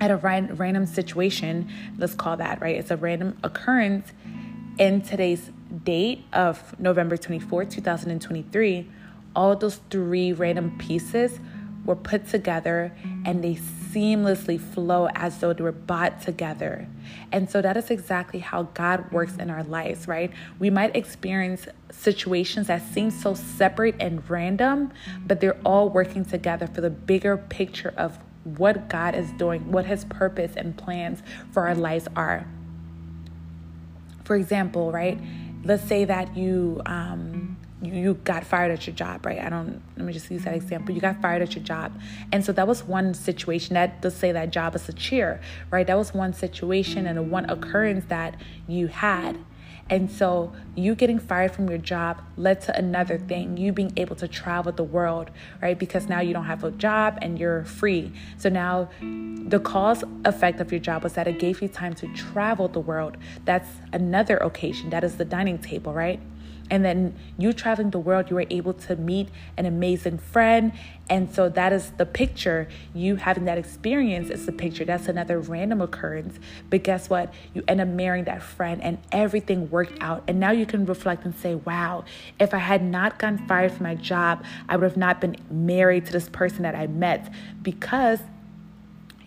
[0.02, 4.12] at a random situation, let's call that right, it's a random occurrence
[4.78, 5.52] in today's
[5.84, 8.90] date of November 24, 2023,
[9.36, 11.40] all those three random pieces
[11.90, 16.88] were put together and they seamlessly flow as though they were bought together.
[17.32, 20.32] And so that is exactly how God works in our lives, right?
[20.60, 24.94] We might experience situations that seem so separate and random,
[25.26, 29.88] but they're all working together for the bigger picture of what God is doing, what
[29.88, 32.46] His purpose and plans for our lives are.
[34.26, 35.20] For example, right?
[35.64, 37.49] Let's say that you um,
[37.82, 39.40] you, got fired at your job, right?
[39.40, 39.82] I don't.
[39.96, 40.94] Let me just use that example.
[40.94, 42.00] You got fired at your job,
[42.32, 43.74] and so that was one situation.
[43.74, 45.40] That does say that job is a cheer,
[45.72, 45.88] right?
[45.88, 48.36] That was one situation and a one occurrence that
[48.68, 49.38] you had.
[49.90, 54.16] And so, you getting fired from your job led to another thing you being able
[54.18, 55.78] to travel the world, right?
[55.78, 58.14] Because now you don't have a job and you're free.
[58.38, 62.08] So, now the cause effect of your job was that it gave you time to
[62.14, 63.18] travel the world.
[63.46, 64.92] That's another occasion.
[64.92, 66.20] That is the dining table, right?
[66.70, 70.72] And then you traveling the world, you were able to meet an amazing friend.
[71.10, 72.68] And so that is the picture.
[72.94, 74.86] You having that experience is the picture.
[74.86, 76.40] That's another random occurrence.
[76.70, 77.34] But guess what?
[77.54, 80.24] You end up marrying that friend and everything worked out.
[80.28, 82.06] And now you can reflect and say, wow,
[82.40, 86.06] if I had not gotten fired from my job, I would have not been married
[86.06, 88.20] to this person that I met because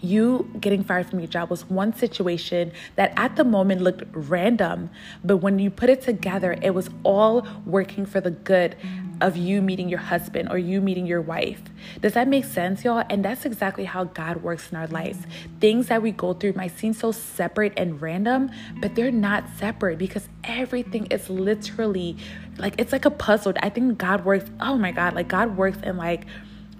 [0.02, 4.90] you getting fired from your job was one situation that at the moment looked random,
[5.24, 8.76] but when you put it together, it was all working for the good
[9.20, 11.62] of you meeting your husband or you meeting your wife.
[12.00, 13.04] Does that make sense, y'all?
[13.08, 15.18] And that's exactly how God works in our lives.
[15.60, 18.50] Things that we go through might seem so separate and random,
[18.80, 22.16] but they're not separate because everything is literally
[22.58, 23.52] like it's like a puzzle.
[23.62, 26.26] I think God works, oh my God, like God works in like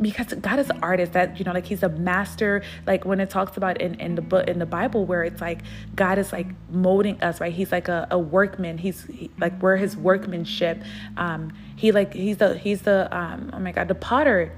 [0.01, 3.31] because God is an artist that you know like he's a master like when it
[3.31, 5.61] talks about in, in the book in the Bible where it's like
[5.95, 7.53] God is like molding us right?
[7.53, 8.79] He's like a, a workman.
[8.79, 10.83] He's he, like we're his workmanship.
[11.17, 14.53] Um he like he's the he's the um oh my god the potter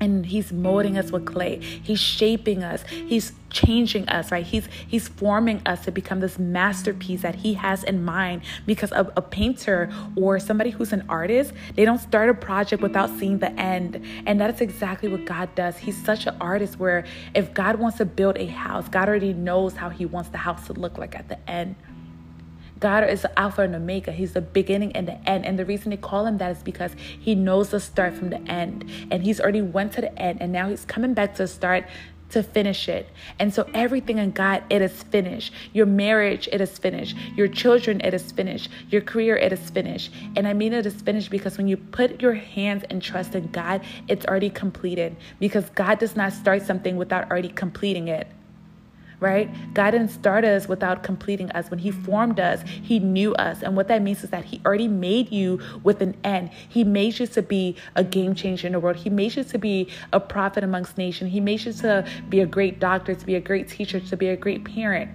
[0.00, 1.58] and he's molding us with clay.
[1.60, 2.82] He's shaping us.
[2.84, 4.46] He's changing us right?
[4.46, 9.10] He's he's forming us to become this masterpiece that he has in mind because of
[9.16, 11.52] a painter or somebody who's an artist.
[11.74, 14.04] They don't start a project without seeing the end.
[14.24, 15.76] And that is exactly what god does.
[15.76, 19.74] He's such an artist where if god wants to build a house god already knows
[19.74, 21.74] how he wants the house to look like at the end
[22.80, 24.10] God is the Alpha and Omega.
[24.10, 25.44] He's the beginning and the end.
[25.44, 28.40] And the reason they call him that is because he knows the start from the
[28.50, 28.90] end.
[29.10, 30.40] And he's already went to the end.
[30.40, 31.84] And now he's coming back to the start
[32.30, 33.08] to finish it.
[33.38, 35.52] And so everything in God, it is finished.
[35.72, 37.16] Your marriage, it is finished.
[37.36, 38.70] Your children, it is finished.
[38.88, 40.12] Your career, it is finished.
[40.36, 43.48] And I mean it is finished because when you put your hands and trust in
[43.48, 45.16] God, it's already completed.
[45.38, 48.28] Because God does not start something without already completing it
[49.20, 49.50] right?
[49.74, 51.70] God didn't start us without completing us.
[51.70, 53.62] When He formed us, He knew us.
[53.62, 56.50] And what that means is that He already made you with an end.
[56.68, 58.96] He made you to be a game changer in the world.
[58.96, 61.32] He made you to be a prophet amongst nations.
[61.32, 64.28] He made you to be a great doctor, to be a great teacher, to be
[64.28, 65.10] a great parent.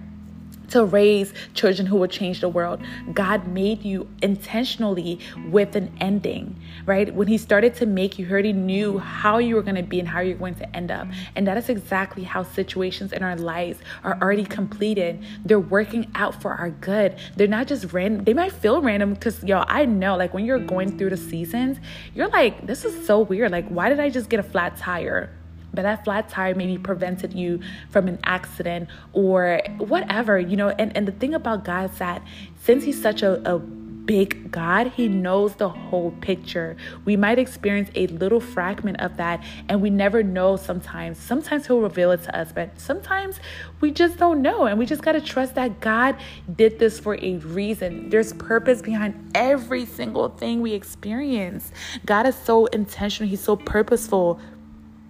[0.70, 2.80] To raise children who will change the world.
[3.12, 7.12] God made you intentionally with an ending, right?
[7.14, 10.00] When He started to make you, He already knew how you were going to be
[10.00, 11.06] and how you're going to end up.
[11.34, 15.22] And that is exactly how situations in our lives are already completed.
[15.44, 17.16] They're working out for our good.
[17.36, 18.24] They're not just random.
[18.24, 21.78] They might feel random because, yo, I know, like when you're going through the seasons,
[22.14, 23.50] you're like, this is so weird.
[23.50, 25.30] Like, why did I just get a flat tire?
[25.76, 27.60] But that flat tire maybe prevented you
[27.90, 30.70] from an accident or whatever, you know.
[30.70, 32.22] And, and the thing about God is that
[32.64, 33.60] since He's such a, a
[34.06, 36.76] big God, He knows the whole picture.
[37.04, 41.18] We might experience a little fragment of that, and we never know sometimes.
[41.18, 43.40] Sometimes He'll reveal it to us, but sometimes
[43.80, 44.66] we just don't know.
[44.66, 46.16] And we just got to trust that God
[46.54, 48.08] did this for a reason.
[48.08, 51.72] There's purpose behind every single thing we experience.
[52.06, 54.40] God is so intentional, He's so purposeful.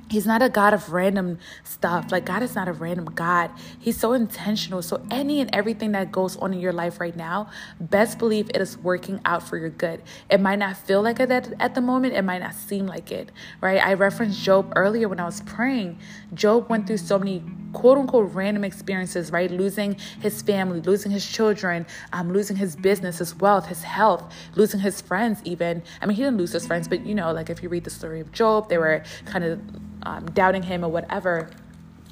[0.08, 2.12] He's not a God of random stuff.
[2.12, 3.50] Like, God is not a random God.
[3.78, 4.80] He's so intentional.
[4.82, 7.50] So, any and everything that goes on in your life right now,
[7.80, 10.02] best believe it is working out for your good.
[10.30, 13.32] It might not feel like it at, the moment, it might not seem like it,
[13.60, 13.84] right?
[13.84, 15.98] I referenced Job earlier when I was praying.
[16.34, 17.42] Job went through so many
[17.72, 19.50] quote unquote random experiences, right?
[19.50, 24.80] Losing his family, losing his children, um, losing his business, his wealth, his health, losing
[24.80, 25.82] his friends, even.
[26.00, 27.90] I mean, he didn't lose his friends, but you know, like if you read the
[27.90, 29.60] story of Job, they were kind of
[30.06, 31.50] um, doubting him or whatever,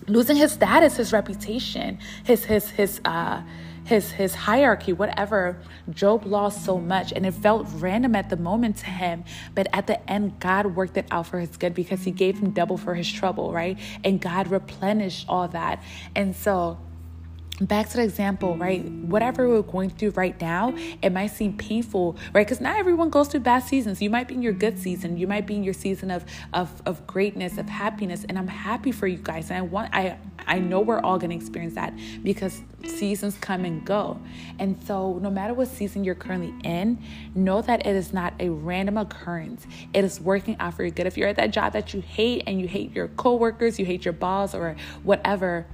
[0.09, 3.41] losing his status, his reputation, his his his uh,
[3.85, 5.57] his his hierarchy, whatever.
[5.91, 9.23] Job lost so much, and it felt random at the moment to him,
[9.55, 12.51] but at the end, God worked it out for his good because He gave him
[12.51, 13.79] double for his trouble, right?
[14.03, 15.83] And God replenished all that,
[16.17, 16.79] and so
[17.61, 18.85] back to the example, right?
[18.85, 22.45] Whatever we're going through right now, it might seem painful, right?
[22.45, 24.03] Because not everyone goes through bad seasons.
[24.03, 25.17] You might be in your good season.
[25.17, 28.25] You might be in your season of of of greatness, of happiness.
[28.29, 29.51] And I'm happy for you guys.
[29.51, 31.95] And I want I I know we're all gonna experience that
[32.25, 34.21] because seasons come and go.
[34.59, 37.03] And so no matter what season you're currently in,
[37.35, 39.67] know that it is not a random occurrence.
[39.95, 41.07] It is working out for your good.
[41.07, 44.05] If you're at that job that you hate and you hate your coworkers, you hate
[44.05, 45.67] your boss or whatever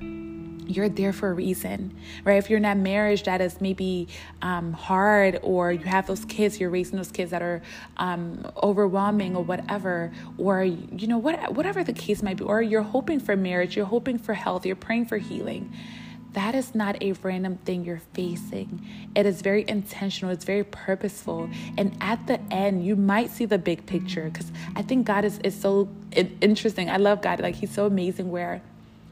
[0.70, 2.38] you're there for a reason, right?
[2.38, 4.08] If you're in that marriage that is maybe
[4.42, 7.62] um, hard, or you have those kids, you're raising those kids that are
[7.96, 12.82] um, overwhelming, or whatever, or you know what, whatever the case might be, or you're
[12.82, 15.72] hoping for marriage, you're hoping for health, you're praying for healing.
[16.32, 18.86] That is not a random thing you're facing.
[19.16, 21.50] It is very intentional, it's very purposeful.
[21.76, 25.40] And at the end, you might see the big picture because I think God is,
[25.40, 26.88] is so interesting.
[26.88, 27.40] I love God.
[27.40, 28.62] Like, He's so amazing where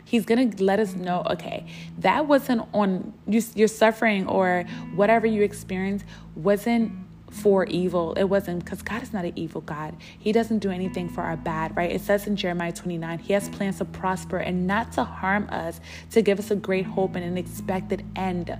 [0.09, 1.67] He's going to let us know, okay,
[1.99, 6.93] that wasn't on you, your suffering or whatever you experienced wasn't
[7.31, 8.15] for evil.
[8.15, 9.95] It wasn't because God is not an evil God.
[10.19, 11.91] He doesn't do anything for our bad, right?
[11.91, 15.79] It says in Jeremiah 29, He has plans to prosper and not to harm us,
[16.13, 18.57] to give us a great hope and an expected end.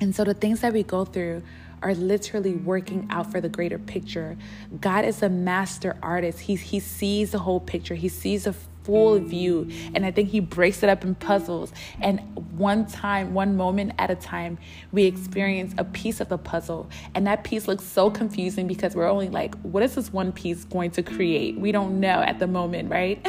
[0.00, 1.44] And so the things that we go through
[1.84, 4.36] are literally working out for the greater picture.
[4.80, 6.40] God is a master artist.
[6.40, 7.94] He, he sees the whole picture.
[7.94, 9.70] He sees the full view.
[9.94, 11.72] And I think he breaks it up in puzzles.
[12.00, 12.20] And
[12.56, 14.58] one time, one moment at a time,
[14.92, 16.88] we experience a piece of the puzzle.
[17.14, 20.64] And that piece looks so confusing because we're only like, what is this one piece
[20.64, 21.58] going to create?
[21.58, 23.24] We don't know at the moment, right?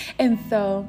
[0.18, 0.88] and so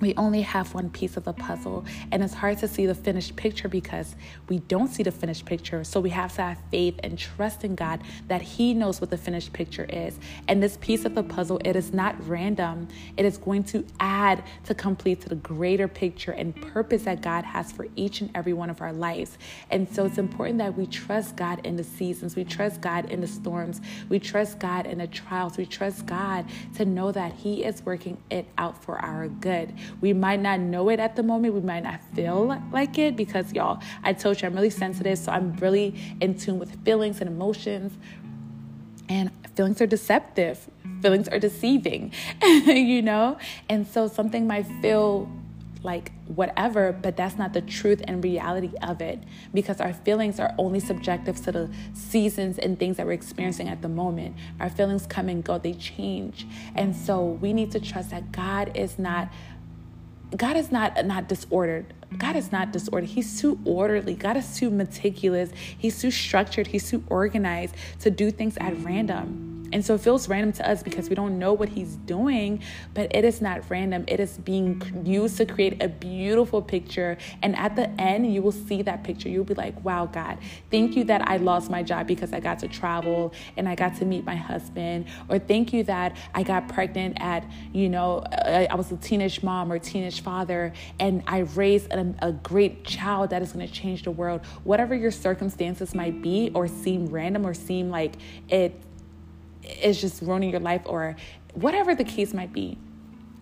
[0.00, 3.36] we only have one piece of the puzzle and it's hard to see the finished
[3.36, 4.16] picture because
[4.48, 5.84] we don't see the finished picture.
[5.84, 9.18] So we have to have faith and trust in god that he knows what the
[9.18, 10.18] finished picture is.
[10.48, 12.88] And this piece of the puzzle it is not random.
[13.16, 17.44] It is going to add to complete to the greater picture and purpose that god
[17.44, 19.36] has for each and every one of our lives.
[19.70, 22.36] And so it's important that we trust god in the seasons.
[22.36, 23.80] We trust god in the storms.
[24.08, 25.56] We trust god in the trials.
[25.56, 26.46] We trust god
[26.76, 30.88] to know that he is working it out for our good we might not know
[30.88, 31.54] it at the moment.
[31.54, 35.18] We might not feel like it because, y'all, I told you I'm really sensitive.
[35.18, 37.92] So I'm really in tune with feelings and emotions.
[39.08, 40.70] And feelings are deceptive,
[41.02, 42.12] feelings are deceiving,
[42.42, 43.38] you know?
[43.68, 45.28] And so something might feel
[45.82, 49.18] like whatever, but that's not the truth and reality of it
[49.54, 53.80] because our feelings are only subjective to the seasons and things that we're experiencing at
[53.80, 54.36] the moment.
[54.60, 56.46] Our feelings come and go, they change.
[56.74, 59.32] And so we need to trust that God is not
[60.36, 61.92] God is not not disordered.
[62.16, 63.10] God is not disordered.
[63.10, 64.14] He's too orderly.
[64.14, 65.50] God is too meticulous.
[65.54, 66.68] He's too structured.
[66.68, 69.49] He's too organized to do things at random.
[69.72, 72.62] And so it feels random to us because we don't know what he's doing,
[72.94, 74.04] but it is not random.
[74.08, 77.16] It is being used to create a beautiful picture.
[77.42, 79.28] And at the end, you will see that picture.
[79.28, 80.38] You'll be like, wow, God,
[80.70, 83.96] thank you that I lost my job because I got to travel and I got
[83.96, 85.06] to meet my husband.
[85.28, 89.42] Or thank you that I got pregnant at, you know, uh, I was a teenage
[89.42, 93.72] mom or teenage father and I raised a, a great child that is going to
[93.72, 94.44] change the world.
[94.64, 98.14] Whatever your circumstances might be or seem random or seem like
[98.48, 98.80] it
[99.82, 101.16] is just ruining your life or
[101.54, 102.78] whatever the case might be.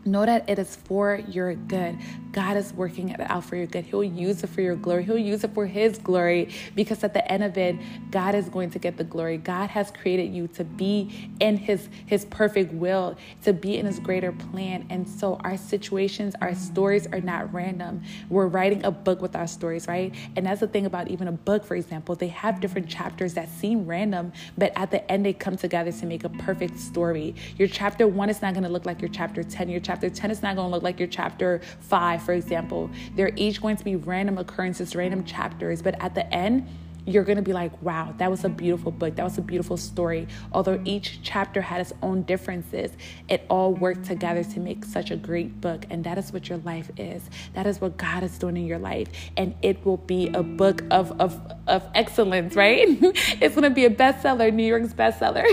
[0.08, 1.98] Know that it is for your good.
[2.32, 3.84] God is working it out for your good.
[3.84, 5.04] He'll use it for your glory.
[5.04, 7.76] He'll use it for His glory because at the end of it,
[8.10, 9.36] God is going to get the glory.
[9.36, 13.98] God has created you to be in His His perfect will, to be in His
[13.98, 14.86] greater plan.
[14.88, 18.02] And so our situations, our stories are not random.
[18.30, 20.14] We're writing a book with our stories, right?
[20.36, 22.14] And that's the thing about even a book, for example.
[22.14, 26.06] They have different chapters that seem random, but at the end they come together to
[26.06, 27.34] make a perfect story.
[27.58, 29.68] Your chapter one is not going to look like your chapter 10.
[29.68, 32.90] Your chapter 10 is not going to look like your chapter 5 for example.
[33.16, 36.68] They're each going to be random occurrences, random chapters, but at the end,
[37.08, 39.16] you're going to be like, wow, that was a beautiful book.
[39.16, 40.28] That was a beautiful story.
[40.52, 42.92] Although each chapter had its own differences,
[43.28, 45.86] it all worked together to make such a great book.
[45.88, 47.22] And that is what your life is.
[47.54, 49.08] That is what God is doing in your life.
[49.38, 52.86] And it will be a book of, of, of excellence, right?
[53.40, 55.46] it's going to be a bestseller, New York's bestseller.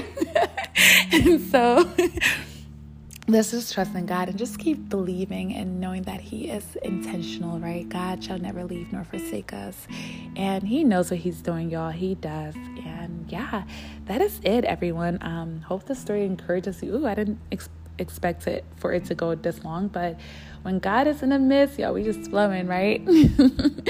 [1.14, 1.90] and so
[3.28, 7.60] let's just trust in God and just keep believing and knowing that He is intentional,
[7.60, 7.88] right?
[7.90, 9.88] God shall never leave nor forsake us.
[10.36, 11.92] And He knows what He's doing, y'all.
[11.92, 12.56] He does.
[12.56, 13.64] And yeah,
[14.06, 15.18] that is it, everyone.
[15.22, 16.96] Um, hope the story encourages you.
[16.96, 20.20] Ooh, I didn't ex- expect it for it to go this long, but
[20.62, 23.02] when God is in the midst, y'all, we just flowing, right?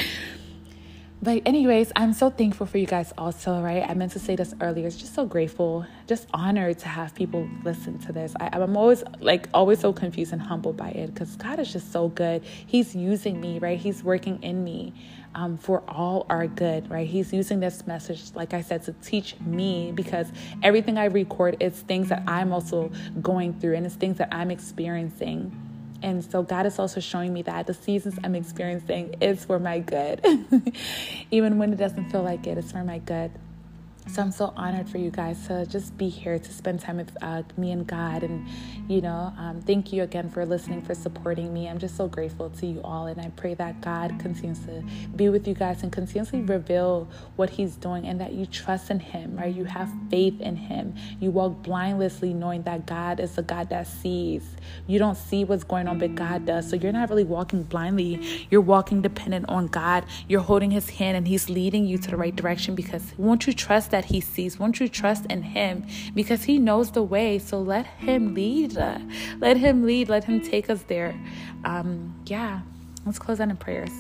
[1.25, 3.83] But, anyways, I'm so thankful for you guys also, right?
[3.83, 4.85] I meant to say this earlier.
[4.85, 8.35] It's just so grateful, just honored to have people listen to this.
[8.39, 11.91] I, am always like, always so confused and humbled by it because God is just
[11.91, 12.43] so good.
[12.43, 13.79] He's using me, right?
[13.79, 14.93] He's working in me
[15.33, 17.07] um, for all our good, right?
[17.07, 21.79] He's using this message, like I said, to teach me because everything I record is
[21.79, 22.91] things that I'm also
[23.23, 25.64] going through and it's things that I'm experiencing.
[26.05, 29.79] And so God is also showing me that the seasons I'm experiencing is for my
[29.79, 30.23] good.
[31.31, 33.31] Even when it doesn't feel like it, it's for my good.
[34.07, 37.11] So I'm so honored for you guys to just be here to spend time with
[37.23, 38.21] uh, me and God.
[38.21, 38.47] And,
[38.87, 41.67] you know, um, thank you again for listening, for supporting me.
[41.67, 43.07] I'm just so grateful to you all.
[43.07, 44.83] And I pray that God continues to
[45.15, 48.99] be with you guys and continuously reveal what He's doing and that you trust in
[48.99, 49.53] Him, right?
[49.53, 50.93] You have faith in Him.
[51.19, 54.55] You walk blindlessly knowing that God is a God that sees.
[54.85, 56.69] You don't see what's going on, but God does.
[56.69, 58.47] So you're not really walking blindly.
[58.51, 60.05] You're walking dependent on God.
[60.27, 63.53] You're holding His hand and He's leading you to the right direction because won't you
[63.53, 64.59] trust that He sees.
[64.59, 65.85] Won't you trust in Him?
[66.13, 67.39] Because He knows the way.
[67.39, 68.73] So let Him lead.
[69.39, 70.09] Let Him lead.
[70.09, 71.15] Let Him take us there.
[71.63, 72.59] Um, yeah,
[73.05, 73.95] let's close on in prayers.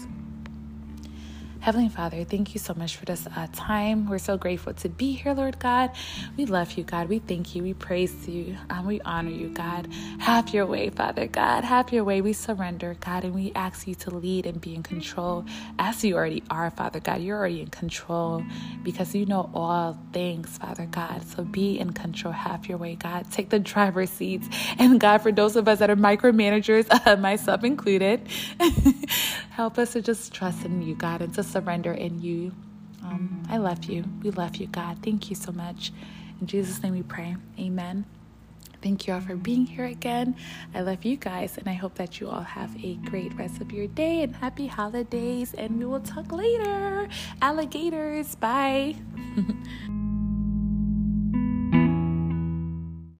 [1.65, 4.07] Heavenly Father, thank you so much for this uh, time.
[4.07, 5.89] We're so grateful to be here, Lord God.
[6.37, 7.09] We love you, God.
[7.09, 7.63] We thank you.
[7.63, 8.55] We praise you.
[8.69, 9.91] Um, we honor you, God.
[10.19, 11.63] Have your way, Father God.
[11.63, 12.21] Have your way.
[12.21, 15.43] We surrender, God, and we ask you to lead and be in control
[15.79, 17.21] as you already are, Father God.
[17.21, 18.43] You're already in control
[18.83, 21.23] because you know all things, Father God.
[21.27, 22.31] So be in control.
[22.31, 23.31] Have your way, God.
[23.31, 24.47] Take the driver's seats.
[24.77, 28.21] And God, for those of us that are micromanagers, uh, myself included,
[29.49, 32.51] help us to just trust in you, God, and to surrender in you.
[33.01, 34.03] Um, I love you.
[34.21, 34.97] We love you, God.
[35.01, 35.93] Thank you so much.
[36.41, 37.37] In Jesus' name we pray.
[37.57, 38.03] Amen.
[38.81, 40.35] Thank you all for being here again.
[40.73, 43.71] I love you guys, and I hope that you all have a great rest of
[43.71, 45.53] your day and happy holidays.
[45.57, 47.07] And we will talk later.
[47.41, 48.35] Alligators.
[48.35, 48.95] Bye.